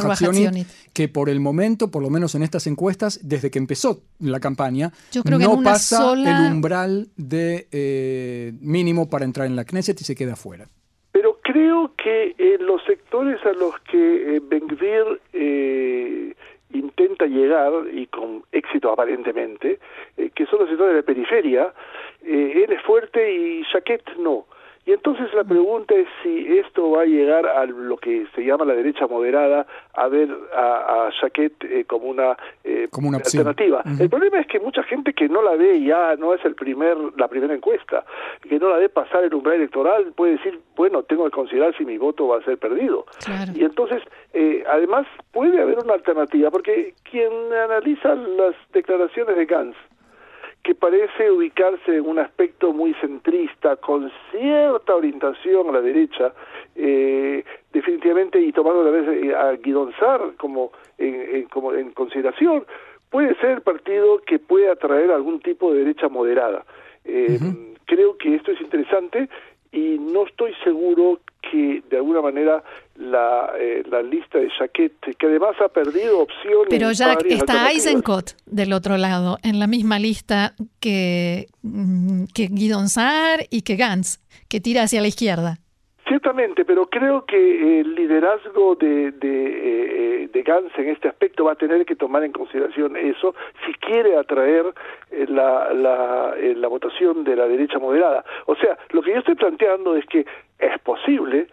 que 0.94 1.08
por 1.08 1.28
el 1.28 1.40
momento, 1.40 1.90
por 1.90 2.02
lo 2.02 2.08
menos 2.08 2.34
en 2.34 2.42
estas 2.42 2.66
encuestas, 2.66 3.20
desde 3.22 3.50
que 3.50 3.58
empezó 3.58 4.00
la 4.18 4.40
campaña, 4.40 4.94
no 5.26 5.62
pasa 5.62 6.14
el 6.14 6.52
umbral 6.54 7.08
de 7.18 8.56
mínimo 8.62 9.10
para 9.10 9.26
entrar 9.26 9.46
en 9.46 9.56
la 9.56 9.66
Knesset 9.66 10.00
y 10.00 10.04
se 10.04 10.14
queda 10.14 10.32
afuera. 10.32 10.68
Pero 11.12 11.38
creo 11.42 11.92
que 12.02 12.34
los 12.60 12.80
sectores 12.86 13.44
a 13.44 13.52
los 13.52 13.74
que 13.92 14.40
Benguir 14.48 16.27
intenta 16.72 17.26
llegar, 17.26 17.72
y 17.92 18.06
con 18.06 18.42
éxito 18.52 18.92
aparentemente, 18.92 19.78
eh, 20.16 20.30
que 20.34 20.46
son 20.46 20.60
los 20.60 20.68
sectores 20.68 20.96
de 20.96 21.02
periferia, 21.02 21.72
eh, 22.22 22.64
él 22.64 22.72
es 22.72 22.82
fuerte 22.82 23.32
y 23.32 23.64
Jaquet 23.64 24.16
no. 24.18 24.46
Y 24.88 24.92
entonces 24.92 25.26
la 25.34 25.44
pregunta 25.44 25.94
es 25.94 26.08
si 26.22 26.56
esto 26.56 26.92
va 26.92 27.02
a 27.02 27.04
llegar 27.04 27.46
a 27.46 27.66
lo 27.66 27.98
que 27.98 28.26
se 28.34 28.40
llama 28.40 28.64
la 28.64 28.72
derecha 28.72 29.06
moderada, 29.06 29.66
a 29.92 30.08
ver 30.08 30.34
a, 30.56 31.08
a 31.08 31.10
eh, 31.34 31.84
como 31.86 32.06
una, 32.06 32.38
eh, 32.64 32.88
como 32.90 33.10
una 33.10 33.18
alternativa. 33.18 33.82
El 34.00 34.08
problema 34.08 34.40
es 34.40 34.46
que 34.46 34.58
mucha 34.58 34.82
gente 34.84 35.12
que 35.12 35.28
no 35.28 35.42
la 35.42 35.56
ve 35.56 35.82
ya, 35.82 36.16
no 36.16 36.32
es 36.32 36.42
el 36.42 36.54
primer 36.54 36.96
la 37.18 37.28
primera 37.28 37.52
encuesta, 37.52 38.06
que 38.48 38.58
no 38.58 38.70
la 38.70 38.78
ve 38.78 38.88
pasar 38.88 39.24
el 39.24 39.34
umbral 39.34 39.56
electoral, 39.56 40.10
puede 40.16 40.38
decir, 40.38 40.58
bueno, 40.74 41.02
tengo 41.02 41.26
que 41.26 41.32
considerar 41.32 41.76
si 41.76 41.84
mi 41.84 41.98
voto 41.98 42.26
va 42.26 42.38
a 42.38 42.44
ser 42.44 42.56
perdido. 42.56 43.04
Y 43.54 43.64
entonces, 43.64 44.02
eh, 44.32 44.64
además, 44.70 45.06
puede 45.32 45.60
haber 45.60 45.80
una 45.80 45.92
alternativa, 45.92 46.50
porque 46.50 46.94
quien 47.02 47.30
analiza 47.52 48.14
las 48.14 48.54
declaraciones 48.72 49.36
de 49.36 49.44
Gantz, 49.44 49.76
que 50.68 50.74
parece 50.74 51.30
ubicarse 51.30 51.96
en 51.96 52.06
un 52.06 52.18
aspecto 52.18 52.74
muy 52.74 52.92
centrista, 53.00 53.76
con 53.76 54.12
cierta 54.30 54.94
orientación 54.94 55.70
a 55.70 55.72
la 55.72 55.80
derecha, 55.80 56.34
eh, 56.76 57.42
definitivamente, 57.72 58.38
y 58.38 58.52
tomando 58.52 58.86
a 58.86 58.90
vez 58.90 59.08
eh, 59.08 59.34
a 59.34 59.52
Guidonzar 59.52 60.34
como 60.36 60.72
en, 60.98 61.44
como 61.44 61.72
en 61.72 61.92
consideración, 61.92 62.66
puede 63.08 63.34
ser 63.36 63.52
el 63.52 63.60
partido 63.62 64.20
que 64.26 64.38
puede 64.38 64.70
atraer 64.70 65.10
algún 65.10 65.40
tipo 65.40 65.72
de 65.72 65.78
derecha 65.78 66.10
moderada. 66.10 66.66
Eh, 67.06 67.38
creo 67.86 68.18
que 68.18 68.34
esto 68.34 68.52
es 68.52 68.60
interesante 68.60 69.30
y 69.72 69.96
no 69.98 70.26
estoy 70.26 70.52
seguro 70.64 71.20
que 71.40 71.82
de 71.88 71.96
alguna 71.96 72.20
manera 72.20 72.62
la, 72.96 73.52
eh, 73.58 73.82
la 73.90 74.02
lista 74.02 74.38
de 74.38 74.50
Jaquet, 74.50 74.92
que 75.16 75.26
además 75.26 75.56
ha 75.64 75.68
perdido 75.68 76.20
opciones. 76.20 76.68
Pero 76.68 76.90
ya 76.92 77.16
está 77.28 77.70
Eisenkot 77.70 78.36
del 78.46 78.72
otro 78.72 78.96
lado, 78.96 79.38
en 79.42 79.58
la 79.58 79.66
misma 79.66 79.98
lista 79.98 80.54
que, 80.80 81.46
mm, 81.62 82.24
que 82.34 82.48
Guidon 82.48 82.88
Saar 82.88 83.46
y 83.50 83.62
que 83.62 83.76
Gantz, 83.76 84.18
que 84.48 84.60
tira 84.60 84.82
hacia 84.82 85.00
la 85.00 85.08
izquierda. 85.08 85.58
Ciertamente, 86.08 86.64
pero 86.64 86.86
creo 86.86 87.26
que 87.26 87.80
el 87.80 87.94
liderazgo 87.94 88.74
de, 88.76 89.12
de, 89.12 90.22
eh, 90.22 90.28
de 90.32 90.42
Gantz 90.42 90.72
en 90.78 90.88
este 90.88 91.06
aspecto 91.06 91.44
va 91.44 91.52
a 91.52 91.56
tener 91.56 91.84
que 91.84 91.96
tomar 91.96 92.24
en 92.24 92.32
consideración 92.32 92.96
eso 92.96 93.34
si 93.66 93.74
quiere 93.74 94.16
atraer 94.16 94.64
eh, 95.10 95.26
la, 95.28 95.70
la, 95.74 96.34
la 96.34 96.68
votación 96.68 97.24
de 97.24 97.36
la 97.36 97.46
derecha 97.46 97.78
moderada. 97.78 98.24
O 98.46 98.56
sea, 98.56 98.78
lo 98.90 99.02
que 99.02 99.12
yo 99.12 99.18
estoy 99.18 99.34
planteando 99.34 99.96
es 99.96 100.06
que 100.06 100.24
es 100.58 100.78
posible 100.80 101.48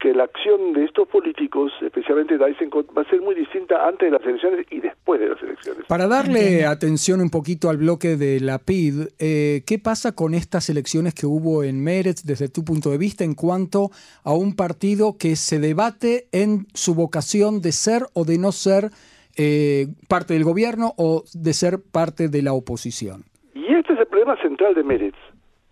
que 0.00 0.14
la 0.14 0.24
acción 0.24 0.72
de 0.72 0.84
estos 0.84 1.06
políticos, 1.06 1.70
especialmente 1.82 2.34
Eisenkot, 2.34 2.88
va 2.96 3.02
a 3.02 3.04
ser 3.04 3.20
muy 3.20 3.34
distinta 3.34 3.86
antes 3.86 4.10
de 4.10 4.18
las 4.18 4.26
elecciones 4.26 4.66
y 4.70 4.80
después 4.80 5.20
de 5.20 5.28
las 5.28 5.42
elecciones. 5.42 5.84
Para 5.86 6.08
darle 6.08 6.64
atención 6.64 7.20
un 7.20 7.28
poquito 7.28 7.68
al 7.68 7.76
bloque 7.76 8.16
de 8.16 8.40
la 8.40 8.58
PID, 8.58 9.08
eh, 9.18 9.62
¿qué 9.66 9.78
pasa 9.78 10.12
con 10.12 10.32
estas 10.32 10.70
elecciones 10.70 11.14
que 11.14 11.26
hubo 11.26 11.62
en 11.62 11.84
Meretz 11.84 12.24
desde 12.24 12.48
tu 12.48 12.64
punto 12.64 12.90
de 12.90 12.98
vista 12.98 13.24
en 13.24 13.34
cuanto 13.34 13.90
a 14.24 14.32
un 14.32 14.56
partido 14.56 15.16
que 15.18 15.36
se 15.36 15.58
debate 15.60 16.28
en 16.32 16.66
su 16.72 16.94
vocación 16.94 17.60
de 17.60 17.72
ser 17.72 18.02
o 18.14 18.24
de 18.24 18.38
no 18.38 18.52
ser 18.52 18.90
eh, 19.36 19.86
parte 20.08 20.32
del 20.32 20.44
gobierno 20.44 20.94
o 20.96 21.24
de 21.34 21.52
ser 21.52 21.78
parte 21.92 22.28
de 22.28 22.42
la 22.42 22.54
oposición? 22.54 23.24
Y 23.54 23.74
este 23.74 23.92
es 23.92 23.98
el 23.98 24.06
problema 24.06 24.40
central 24.40 24.74
de 24.74 24.82
Meretz. 24.82 25.18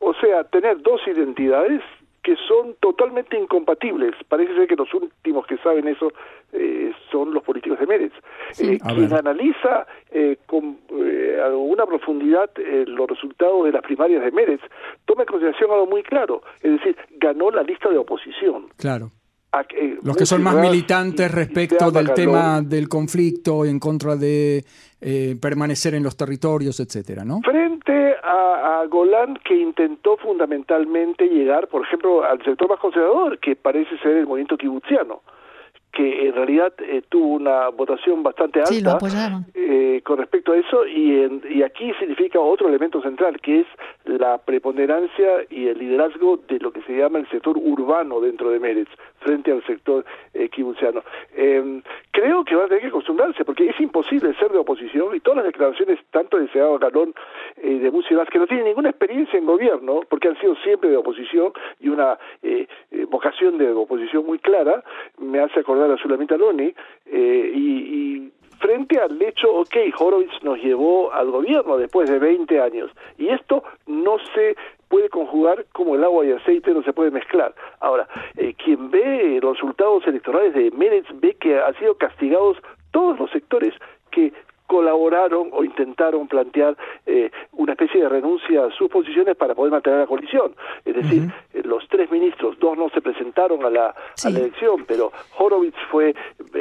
O 0.01 0.13
sea, 0.15 0.45
tener 0.45 0.83
dos 0.83 1.01
identidades 1.07 1.81
que 2.29 2.37
son 2.47 2.75
totalmente 2.79 3.39
incompatibles. 3.39 4.15
Parece 4.29 4.55
ser 4.55 4.69
que 4.69 4.77
los 4.77 4.93
últimos 4.93 5.47
que 5.47 5.57
saben 5.59 5.89
eso 5.89 6.13
eh, 6.53 6.93
son 7.11 7.33
los 7.33 7.43
políticos 7.43 7.81
de 7.81 7.87
Meretz. 7.87 8.13
Eh, 8.59 8.79
quien 8.79 9.15
analiza 9.15 9.87
eh, 10.11 10.37
con 10.45 10.77
alguna 11.43 11.87
profundidad 11.87 12.51
los 12.87 13.09
resultados 13.09 13.65
de 13.65 13.73
las 13.73 13.81
primarias 13.81 14.23
de 14.23 14.31
Meretz 14.31 14.61
toma 15.07 15.23
en 15.23 15.27
consideración 15.27 15.71
algo 15.71 15.87
muy 15.87 16.03
claro, 16.03 16.43
es 16.61 16.73
decir, 16.73 16.97
ganó 17.19 17.51
la 17.51 17.63
lista 17.63 17.89
de 17.89 17.97
oposición. 17.97 18.67
Claro. 18.77 19.11
los 20.03 20.15
que 20.15 20.27
son 20.27 20.43
más 20.43 20.57
militantes 20.57 21.33
respecto 21.33 21.91
del 21.91 22.13
tema 22.13 22.61
del 22.61 22.91
conflicto 22.91 23.65
en 23.65 23.79
contra 23.79 24.17
de 24.17 24.63
permanecer 25.41 25.95
en 25.95 26.03
los 26.03 26.15
territorios, 26.15 26.79
etcétera, 26.79 27.25
¿no? 27.25 27.41
Frente 27.43 27.98
a, 28.29 28.85
Golán 28.87 29.39
que 29.45 29.55
intentó 29.55 30.17
fundamentalmente 30.17 31.29
llegar, 31.29 31.69
por 31.69 31.83
ejemplo, 31.83 32.25
al 32.25 32.43
sector 32.45 32.69
más 32.69 32.79
conservador, 32.79 33.39
que 33.39 33.57
parece 33.57 33.97
ser 33.99 34.17
el 34.17 34.27
movimiento 34.27 34.57
kibutziano 34.57 35.23
que 35.91 36.29
en 36.29 36.35
realidad 36.35 36.73
eh, 36.81 37.03
tuvo 37.09 37.35
una 37.35 37.71
votación 37.71 38.23
bastante 38.23 38.61
alta 38.61 38.99
eh, 39.55 40.03
con 40.05 40.19
respecto 40.19 40.53
a 40.53 40.59
eso 40.59 40.87
y, 40.87 41.41
y 41.51 41.63
aquí 41.63 41.93
significa 41.99 42.39
otro 42.39 42.69
elemento 42.69 43.01
central 43.01 43.41
que 43.41 43.61
es 43.61 43.67
la 44.05 44.39
preponderancia 44.39 45.27
y 45.49 45.67
el 45.67 45.79
liderazgo 45.79 46.41
de 46.47 46.59
lo 46.59 46.73
que 46.73 46.83
se 46.83 46.97
llama 46.97 47.21
el 47.21 47.29
sector 47.31 47.57
urbano 47.57 48.21
dentro 48.21 48.51
de 48.51 48.61
Meretz 48.61 48.91
frente 49.21 49.53
al 49.53 49.65
sector 49.65 50.05
eh, 50.35 50.51
em, 51.37 51.83
creo 52.11 52.45
que 52.45 52.57
va 52.57 52.65
a 52.65 52.69
tener 52.69 52.83
que 52.83 52.89
acostumbrarse 52.89 53.45
porque 53.45 53.69
es 53.69 53.81
imposible 53.81 54.35
ser 54.35 54.51
de 54.51 54.59
oposición 54.59 55.15
y 55.15 55.21
todas 55.21 55.39
las 55.39 55.47
declaraciones 55.47 55.99
tanto 56.11 56.39
de 56.39 56.49
Seado 56.49 56.79
Galón 56.79 57.15
eh, 57.57 57.79
de 57.79 57.91
Música 57.91 58.25
que 58.27 58.39
no 58.39 58.47
tienen 58.47 58.67
ninguna 58.67 58.91
experiencia 58.91 59.39
en 59.39 59.47
gobierno 59.47 60.01
porque 60.09 60.29
han 60.29 60.41
sido 60.41 60.55
siempre 60.57 60.91
de 60.91 60.97
oposición 60.97 61.53
y 61.81 61.89
una 61.89 62.19
eh, 62.43 62.67
vocación 63.11 63.59
de 63.59 63.71
oposición 63.73 64.27
muy 64.27 64.39
clara 64.39 64.83
me 65.19 65.41
hace 65.41 65.61
acordar 65.61 65.89
la 65.89 65.97
Sulamita 65.97 66.37
Loni, 66.37 66.75
eh, 67.07 67.53
y, 67.55 68.33
al 68.99 69.21
hecho, 69.23 69.53
ok, 69.53 69.77
Horowitz 69.99 70.43
nos 70.43 70.59
llevó 70.59 71.13
al 71.13 71.31
gobierno 71.31 71.77
después 71.77 72.11
de 72.11 72.19
20 72.19 72.61
años, 72.61 72.91
y 73.17 73.29
esto 73.29 73.63
no 73.87 74.19
se 74.35 74.57
puede 74.89 75.09
conjugar 75.09 75.67
como 75.73 75.95
el 75.95 76.05
agua 76.05 76.25
y 76.25 76.33
aceite 76.33 76.73
no 76.73 76.83
se 76.83 76.93
puede 76.93 77.11
mezclar. 77.11 77.55
Ahora, 77.81 78.09
eh, 78.37 78.55
quien 78.55 78.91
ve 78.91 79.39
los 79.43 79.55
resultados 79.55 80.07
electorales 80.07 80.55
de 80.55 80.71
Meretz 80.71 81.09
ve 81.15 81.35
que 81.35 81.61
han 81.61 81.75
sido 81.79 81.95
castigados 81.97 82.57
todos 82.91 83.19
los 83.19 83.31
sectores 83.31 83.75
que 84.11 84.33
colaboraron 84.69 85.49
o 85.53 85.65
intentaron 85.65 86.29
plantear 86.29 86.77
eh, 87.07 87.31
una 87.53 87.73
especie 87.73 88.03
de 88.03 88.09
renuncia 88.09 88.67
a 88.67 88.71
sus 88.71 88.89
posiciones 88.89 89.35
para 89.35 89.55
poder 89.57 89.73
mantener 89.73 89.99
la 90.01 90.07
coalición. 90.07 90.55
Es 90.85 90.95
decir, 90.95 91.23
eh, 91.55 91.63
los 91.65 91.89
tres 91.89 92.09
ministros, 92.11 92.57
dos 92.61 92.77
no 92.79 92.89
se 92.91 93.01
presentaron 93.01 93.65
a 93.65 93.71
la, 93.71 93.87
a 94.25 94.31
la 94.31 94.39
elección, 94.39 94.85
pero 94.87 95.11
Horowitz 95.39 95.75
fue 95.91 96.11
eh, 96.11 96.15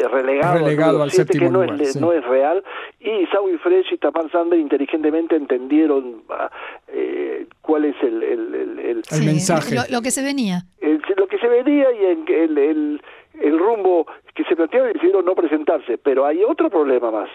relegado, 0.09 0.57
relegado 0.57 1.03
al 1.03 1.11
séptimo 1.11 1.45
que 1.45 1.51
no, 1.51 1.63
lugar, 1.63 1.81
es, 1.81 1.93
sí. 1.93 1.99
no 1.99 2.13
es 2.13 2.25
real, 2.25 2.63
y 3.01 3.25
Sawi 3.27 3.57
Fresh 3.57 3.93
y 3.93 3.97
Tamar 3.97 4.31
Sander 4.31 4.57
inteligentemente 4.57 5.35
entendieron 5.35 6.23
ah, 6.29 6.49
eh, 6.87 7.45
cuál 7.61 7.85
es 7.85 7.95
el, 8.01 8.23
el, 8.23 8.55
el, 8.55 8.79
el- 8.79 9.03
El 9.11 9.25
mensaje. 9.25 9.75
Lo, 9.75 9.81
lo 9.91 10.01
que 10.01 10.11
se 10.11 10.23
venía. 10.23 10.61
el- 10.79 11.01
lo 11.17 11.27
que 11.27 11.37
se 11.39 11.47
venía 11.49 11.91
y 11.91 12.05
en- 12.05 12.25
el, 12.29 12.57
el, 12.57 13.01
el 13.41 13.59
rumbo 13.59 14.07
que 14.33 14.43
se 14.45 14.55
planteaba 14.55 14.89
y 14.89 14.93
decidieron 14.93 15.25
no 15.25 15.35
presentarse. 15.35 15.97
Pero 15.97 16.25
hay 16.25 16.41
otro 16.43 16.69
problema 16.69 17.11
más. 17.11 17.29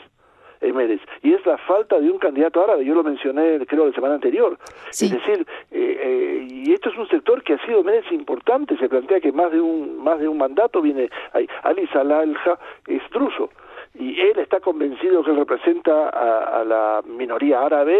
En 0.63 0.77
Mérez, 0.77 1.01
y 1.23 1.35
es 1.35 1.45
la 1.45 1.59
falta 1.59 1.99
de 2.01 2.11
un 2.11 2.19
candidato 2.19 2.63
árabe, 2.63 2.85
yo 2.85 2.95
lo 2.95 3.03
mencioné 3.03 3.65
creo 3.67 3.87
la 3.87 3.93
semana 3.93 4.15
anterior, 4.15 4.57
Sí. 4.91 5.07
es 5.07 5.13
decir, 5.13 5.47
eh, 5.71 5.99
eh, 6.01 6.47
y 6.51 6.73
esto 6.73 6.91
es 6.91 6.97
un 6.97 7.09
sector 7.09 7.43
que 7.43 7.55
ha 7.55 7.67
sido 7.67 7.83
Mérez 7.83 8.11
importante, 8.13 8.77
se 8.79 8.89
plantea 8.89 9.21
que 9.21 9.33
más 9.33 9.51
de 9.53 9.61
un 9.61 10.03
más 10.03 10.19
de 10.21 10.29
un 10.29 10.39
mandato 10.39 10.81
viene 10.81 11.11
ahí, 11.33 11.49
Ali 11.63 11.87
Salalja 11.89 12.59
es 12.87 13.03
druso, 13.11 13.51
y 13.99 14.19
él 14.21 14.39
está 14.39 14.61
convencido 14.61 15.23
que 15.23 15.31
él 15.33 15.37
representa 15.37 16.09
a, 16.09 16.61
a 16.61 16.65
la 16.65 17.03
minoría 17.07 17.61
árabe, 17.63 17.95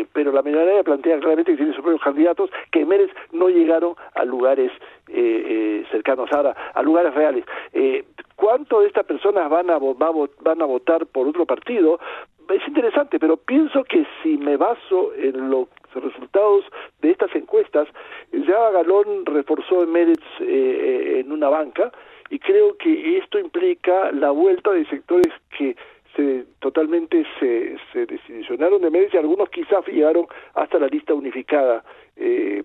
eh, 0.00 0.06
pero 0.12 0.30
la 0.32 0.42
minoría 0.42 0.82
plantea 0.82 1.18
claramente 1.18 1.52
que 1.52 1.56
tiene 1.56 1.72
sus 1.72 1.82
propios 1.82 2.02
candidatos 2.02 2.50
que 2.70 2.84
Mérez 2.84 3.10
no 3.32 3.48
llegaron 3.48 3.94
a 4.14 4.24
lugares 4.24 4.70
eh, 5.08 5.14
eh, 5.14 5.86
cercanos 5.90 6.30
a, 6.32 6.54
a 6.74 6.82
lugares 6.82 7.14
reales. 7.14 7.44
¿Cuánto 8.38 8.82
de 8.82 8.86
estas 8.86 9.04
personas 9.04 9.50
van 9.50 9.68
a, 9.68 9.78
van 9.78 10.62
a 10.62 10.64
votar 10.64 11.06
por 11.06 11.26
otro 11.26 11.44
partido? 11.44 11.98
Es 12.48 12.62
interesante, 12.68 13.18
pero 13.18 13.36
pienso 13.36 13.82
que 13.82 14.06
si 14.22 14.38
me 14.38 14.56
baso 14.56 15.12
en 15.16 15.50
los 15.50 15.66
resultados 15.92 16.64
de 17.02 17.10
estas 17.10 17.34
encuestas, 17.34 17.88
ya 18.30 18.70
Galón 18.70 19.26
reforzó 19.26 19.82
en 19.82 19.90
Mérez 19.90 20.20
eh, 20.38 21.16
en 21.18 21.32
una 21.32 21.48
banca, 21.48 21.90
y 22.30 22.38
creo 22.38 22.76
que 22.76 23.18
esto 23.18 23.40
implica 23.40 24.12
la 24.12 24.30
vuelta 24.30 24.70
de 24.70 24.86
sectores 24.86 25.32
que 25.58 25.74
se 26.16 26.44
totalmente 26.58 27.24
se, 27.38 27.76
se 27.92 28.06
desilusionaron 28.06 28.80
de 28.80 29.10
y 29.12 29.16
algunos 29.16 29.48
quizás 29.50 29.86
llegaron 29.86 30.26
hasta 30.54 30.78
la 30.78 30.88
lista 30.88 31.14
unificada 31.14 31.84
eh, 32.16 32.64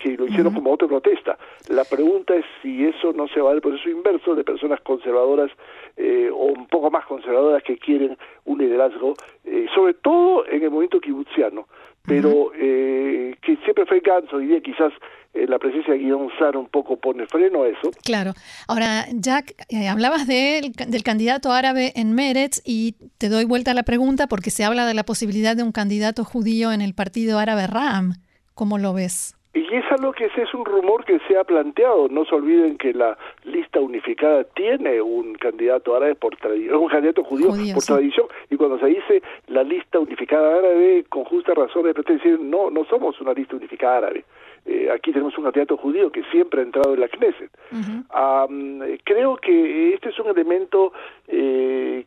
que 0.00 0.16
lo 0.16 0.26
hicieron 0.26 0.52
como 0.52 0.72
otra 0.72 0.86
protesta. 0.86 1.38
La 1.68 1.84
pregunta 1.84 2.34
es 2.34 2.44
si 2.60 2.84
eso 2.84 3.12
no 3.12 3.26
se 3.28 3.40
va 3.40 3.52
al 3.52 3.62
proceso 3.62 3.88
inverso 3.88 4.34
de 4.34 4.44
personas 4.44 4.80
conservadoras 4.82 5.50
eh, 5.96 6.28
o 6.30 6.46
un 6.46 6.66
poco 6.66 6.90
más 6.90 7.06
conservadoras 7.06 7.62
que 7.62 7.78
quieren 7.78 8.18
un 8.44 8.58
liderazgo, 8.58 9.14
eh, 9.44 9.66
sobre 9.74 9.94
todo 9.94 10.46
en 10.46 10.62
el 10.62 10.70
movimiento 10.70 11.00
kibutziano, 11.00 11.66
pero 12.06 12.52
eh, 12.54 13.36
que 13.42 13.56
siempre 13.64 13.86
fue 13.86 14.00
ganso, 14.00 14.38
día 14.38 14.60
quizás 14.60 14.92
eh, 15.32 15.46
la 15.48 15.58
presencia 15.58 15.94
de 15.94 16.00
Guión 16.00 16.28
Sar 16.38 16.56
un 16.56 16.68
poco 16.68 16.96
pone 16.96 17.26
freno 17.26 17.62
a 17.62 17.68
eso. 17.68 17.90
Claro. 18.04 18.32
Ahora, 18.68 19.06
Jack, 19.12 19.54
eh, 19.68 19.88
hablabas 19.88 20.26
del, 20.26 20.72
del 20.72 21.02
candidato 21.02 21.52
árabe 21.52 21.92
en 21.96 22.12
Meretz 22.12 22.60
y 22.64 22.96
te 23.18 23.28
doy 23.28 23.44
vuelta 23.44 23.72
a 23.72 23.74
la 23.74 23.82
pregunta 23.82 24.26
porque 24.26 24.50
se 24.50 24.64
habla 24.64 24.86
de 24.86 24.94
la 24.94 25.04
posibilidad 25.04 25.56
de 25.56 25.62
un 25.62 25.72
candidato 25.72 26.24
judío 26.24 26.72
en 26.72 26.82
el 26.82 26.94
partido 26.94 27.38
árabe 27.38 27.66
RAM. 27.66 28.14
¿Cómo 28.54 28.78
lo 28.78 28.92
ves? 28.92 29.34
Y 29.54 29.72
es 29.72 29.84
algo 29.92 30.12
que 30.12 30.24
ese 30.24 30.42
es 30.42 30.52
un 30.52 30.64
rumor 30.64 31.04
que 31.04 31.20
se 31.28 31.38
ha 31.38 31.44
planteado. 31.44 32.08
No 32.08 32.24
se 32.24 32.34
olviden 32.34 32.76
que 32.76 32.92
la 32.92 33.16
lista 33.44 33.78
unificada 33.78 34.42
tiene 34.42 35.00
un 35.00 35.34
candidato 35.34 35.94
árabe 35.94 36.16
por 36.16 36.36
tradición, 36.36 36.76
un 36.76 36.88
candidato 36.88 37.22
judío, 37.22 37.50
Judío, 37.50 37.74
por 37.74 37.82
sí. 37.82 37.92
tradición. 37.92 38.26
Y 38.50 38.56
cuando 38.56 38.80
se 38.80 38.86
dice 38.86 39.22
la 39.46 39.62
lista 39.62 40.00
unificada 40.00 40.58
árabe, 40.58 41.04
con 41.08 41.24
justa 41.24 41.54
razón 41.54 41.88
es 41.88 41.94
decir 41.94 42.40
no, 42.40 42.68
no 42.70 42.84
somos 42.86 43.20
una 43.20 43.32
lista 43.32 43.54
unificada 43.54 43.98
árabe. 43.98 44.24
Eh, 44.66 44.88
aquí 44.90 45.12
tenemos 45.12 45.36
un 45.38 45.44
candidato 45.44 45.76
judío 45.76 46.10
que 46.10 46.24
siempre 46.32 46.60
ha 46.60 46.64
entrado 46.64 46.94
en 46.94 47.00
la 47.00 47.08
Knesset. 47.08 47.50
Eh, 47.72 48.98
creo 49.04 49.36
que 49.36 49.94
este 49.94 50.08
es 50.08 50.18
un 50.18 50.28
elemento 50.28 50.92
eh, 51.28 52.06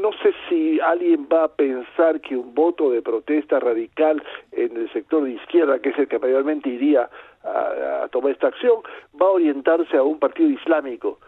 no 0.00 0.10
sé 0.22 0.32
si 0.48 0.80
alguien 0.80 1.28
va 1.32 1.44
a 1.44 1.48
pensar 1.48 2.20
que 2.20 2.36
un 2.36 2.54
voto 2.54 2.90
de 2.90 3.02
protesta 3.02 3.60
radical 3.60 4.22
en 4.52 4.76
el 4.76 4.92
sector 4.92 5.24
de 5.24 5.32
izquierda, 5.32 5.78
que 5.78 5.90
es 5.90 5.98
el 5.98 6.08
que 6.08 6.18
mayormente 6.18 6.68
iría 6.68 7.08
a, 7.44 8.08
tomar 8.10 8.32
esta 8.32 8.48
acción, 8.48 8.82
va 9.20 9.26
a 9.26 9.30
orientarse 9.30 9.96
a 9.96 10.02
un 10.02 10.18
partido 10.18 10.50
islámico 10.50 11.18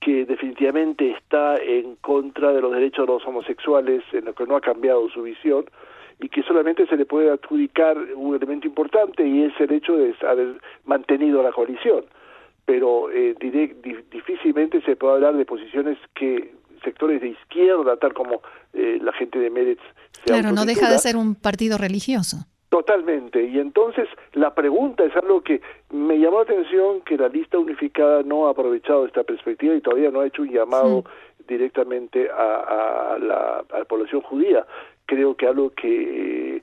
que 0.00 0.24
definitivamente 0.24 1.10
está 1.10 1.56
en 1.56 1.96
contra 1.96 2.52
de 2.52 2.60
los 2.60 2.72
derechos 2.72 3.06
de 3.06 3.12
los 3.12 3.26
homosexuales, 3.26 4.02
en 4.12 4.26
lo 4.26 4.34
que 4.34 4.46
no 4.46 4.56
ha 4.56 4.60
cambiado 4.60 5.08
su 5.10 5.22
visión, 5.22 5.64
y 6.20 6.28
que 6.28 6.42
solamente 6.42 6.86
se 6.86 6.96
le 6.96 7.04
puede 7.04 7.30
adjudicar 7.30 7.96
un 8.14 8.34
elemento 8.34 8.66
importante 8.66 9.26
y 9.26 9.44
es 9.44 9.60
el 9.60 9.72
hecho 9.72 9.96
de 9.96 10.14
haber 10.26 10.60
mantenido 10.84 11.42
la 11.42 11.52
coalición. 11.52 12.04
Pero 12.64 13.10
eh, 13.10 13.34
difícilmente 14.10 14.80
se 14.82 14.96
puede 14.96 15.14
hablar 15.14 15.36
de 15.36 15.44
posiciones 15.44 15.96
que 16.14 16.57
sectores 16.88 17.20
de 17.20 17.28
izquierda, 17.28 17.96
tal 17.96 18.12
como 18.12 18.34
eh, 18.72 18.98
la 19.02 19.12
gente 19.12 19.38
de 19.38 19.50
Meretz 19.50 19.84
se 20.12 20.24
Claro, 20.24 20.52
no 20.52 20.64
deja 20.64 20.90
de 20.90 20.98
ser 20.98 21.16
un 21.16 21.34
partido 21.34 21.76
religioso. 21.78 22.36
Totalmente. 22.68 23.38
Y 23.44 23.58
entonces 23.58 24.06
la 24.34 24.54
pregunta 24.54 25.04
es 25.04 25.14
algo 25.16 25.40
que 25.42 25.60
me 25.90 26.18
llamó 26.18 26.36
la 26.38 26.42
atención 26.42 27.00
que 27.00 27.16
la 27.16 27.28
lista 27.28 27.58
unificada 27.58 28.22
no 28.22 28.46
ha 28.46 28.50
aprovechado 28.50 29.06
esta 29.06 29.22
perspectiva 29.22 29.74
y 29.74 29.80
todavía 29.80 30.10
no 30.10 30.20
ha 30.20 30.26
hecho 30.26 30.42
un 30.42 30.52
llamado 30.52 31.04
directamente 31.46 32.28
a, 32.30 33.14
a 33.14 33.18
la, 33.18 33.64
a 33.70 33.78
la 33.78 33.84
población 33.86 34.20
judía. 34.20 34.66
Creo 35.06 35.34
que 35.34 35.46
algo 35.46 35.70
que 35.70 36.56
eh, 36.56 36.62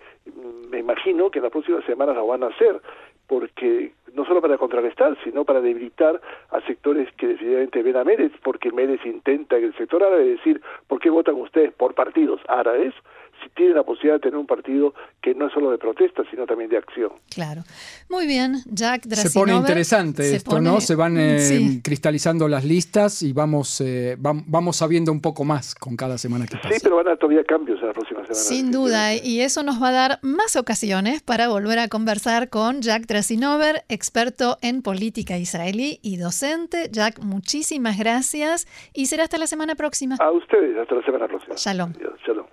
me 0.69 0.79
imagino 0.79 1.31
que 1.31 1.39
en 1.39 1.43
las 1.43 1.51
próximas 1.51 1.83
semanas 1.85 2.15
lo 2.15 2.27
van 2.27 2.43
a 2.43 2.47
hacer 2.47 2.79
porque 3.27 3.93
no 4.13 4.25
solo 4.25 4.41
para 4.41 4.57
contrarrestar, 4.57 5.17
sino 5.23 5.43
para 5.43 5.61
debilitar 5.61 6.21
a 6.49 6.61
sectores 6.61 7.11
que 7.17 7.27
definitivamente 7.27 7.83
ven 7.83 7.97
a 7.97 8.03
Mérez, 8.03 8.31
porque 8.43 8.71
Mérez 8.71 9.05
intenta 9.05 9.57
en 9.57 9.65
el 9.65 9.75
sector 9.75 10.03
árabe 10.03 10.25
decir, 10.25 10.61
¿por 10.87 10.99
qué 10.99 11.09
votan 11.09 11.35
ustedes 11.35 11.73
por 11.73 11.93
partidos 11.93 12.39
árabes? 12.47 12.93
Si 13.43 13.49
tienen 13.55 13.75
la 13.75 13.83
posibilidad 13.83 14.15
de 14.15 14.19
tener 14.21 14.37
un 14.37 14.47
partido 14.47 14.93
que 15.21 15.33
no 15.35 15.47
es 15.47 15.53
solo 15.53 15.71
de 15.71 15.77
protesta, 15.77 16.23
sino 16.31 16.45
también 16.45 16.69
de 16.69 16.77
acción. 16.77 17.09
Claro. 17.33 17.63
Muy 18.09 18.25
bien, 18.27 18.57
Jack 18.65 19.03
Se 19.03 19.09
Drasinover. 19.09 19.33
pone 19.53 19.59
interesante 19.59 20.23
Se 20.23 20.35
esto, 20.37 20.51
pone- 20.51 20.69
¿no? 20.69 20.81
Se 20.81 20.95
van 20.95 21.17
eh, 21.17 21.39
Sí. 21.39 21.81
cristalizando 21.83 22.47
las 22.47 22.63
listas 22.65 23.21
y 23.21 23.33
vamos, 23.33 23.81
eh, 23.81 24.17
vam- 24.19 24.43
vamos 24.47 24.77
sabiendo 24.77 25.11
un 25.11 25.21
poco 25.21 25.43
más 25.45 25.75
con 25.75 25.95
cada 25.95 26.17
semana 26.17 26.45
que 26.45 26.55
Sí, 26.55 26.59
pasa. 26.63 26.75
pero 26.83 26.95
van 26.97 27.07
a 27.07 27.09
haber 27.11 27.19
todavía 27.19 27.43
cambios 27.43 27.79
en 27.79 27.85
las 27.87 27.93
próximas 27.93 28.23
semanas. 28.27 28.47
Sin 28.47 28.71
duda, 28.71 29.15
y 29.15 29.41
eso 29.41 29.63
nos 29.63 29.81
va 29.81 29.89
a 29.89 29.93
dar 29.93 30.19
más 30.21 30.55
ocasiones 30.55 31.21
para 31.21 31.47
volver 31.47 31.79
a 31.79 31.87
conversar 31.87 32.49
con 32.49 32.81
Jack 32.81 33.05
Drasinover, 33.05 33.83
experto 33.89 34.57
en 34.61 34.81
política 34.81 35.37
israelí 35.37 35.99
y 36.01 36.17
docente. 36.17 36.89
Jack, 36.91 37.19
muchísimas 37.19 37.97
gracias 37.97 38.67
y 38.93 39.05
será 39.07 39.23
hasta 39.23 39.37
la 39.37 39.47
semana 39.47 39.75
próxima. 39.75 40.15
A 40.19 40.31
ustedes, 40.31 40.77
hasta 40.77 40.95
la 40.95 41.03
semana 41.05 41.27
próxima. 41.27 41.55
Shalom. 41.57 41.93
Adiós, 41.95 42.19
Shalom. 42.25 42.45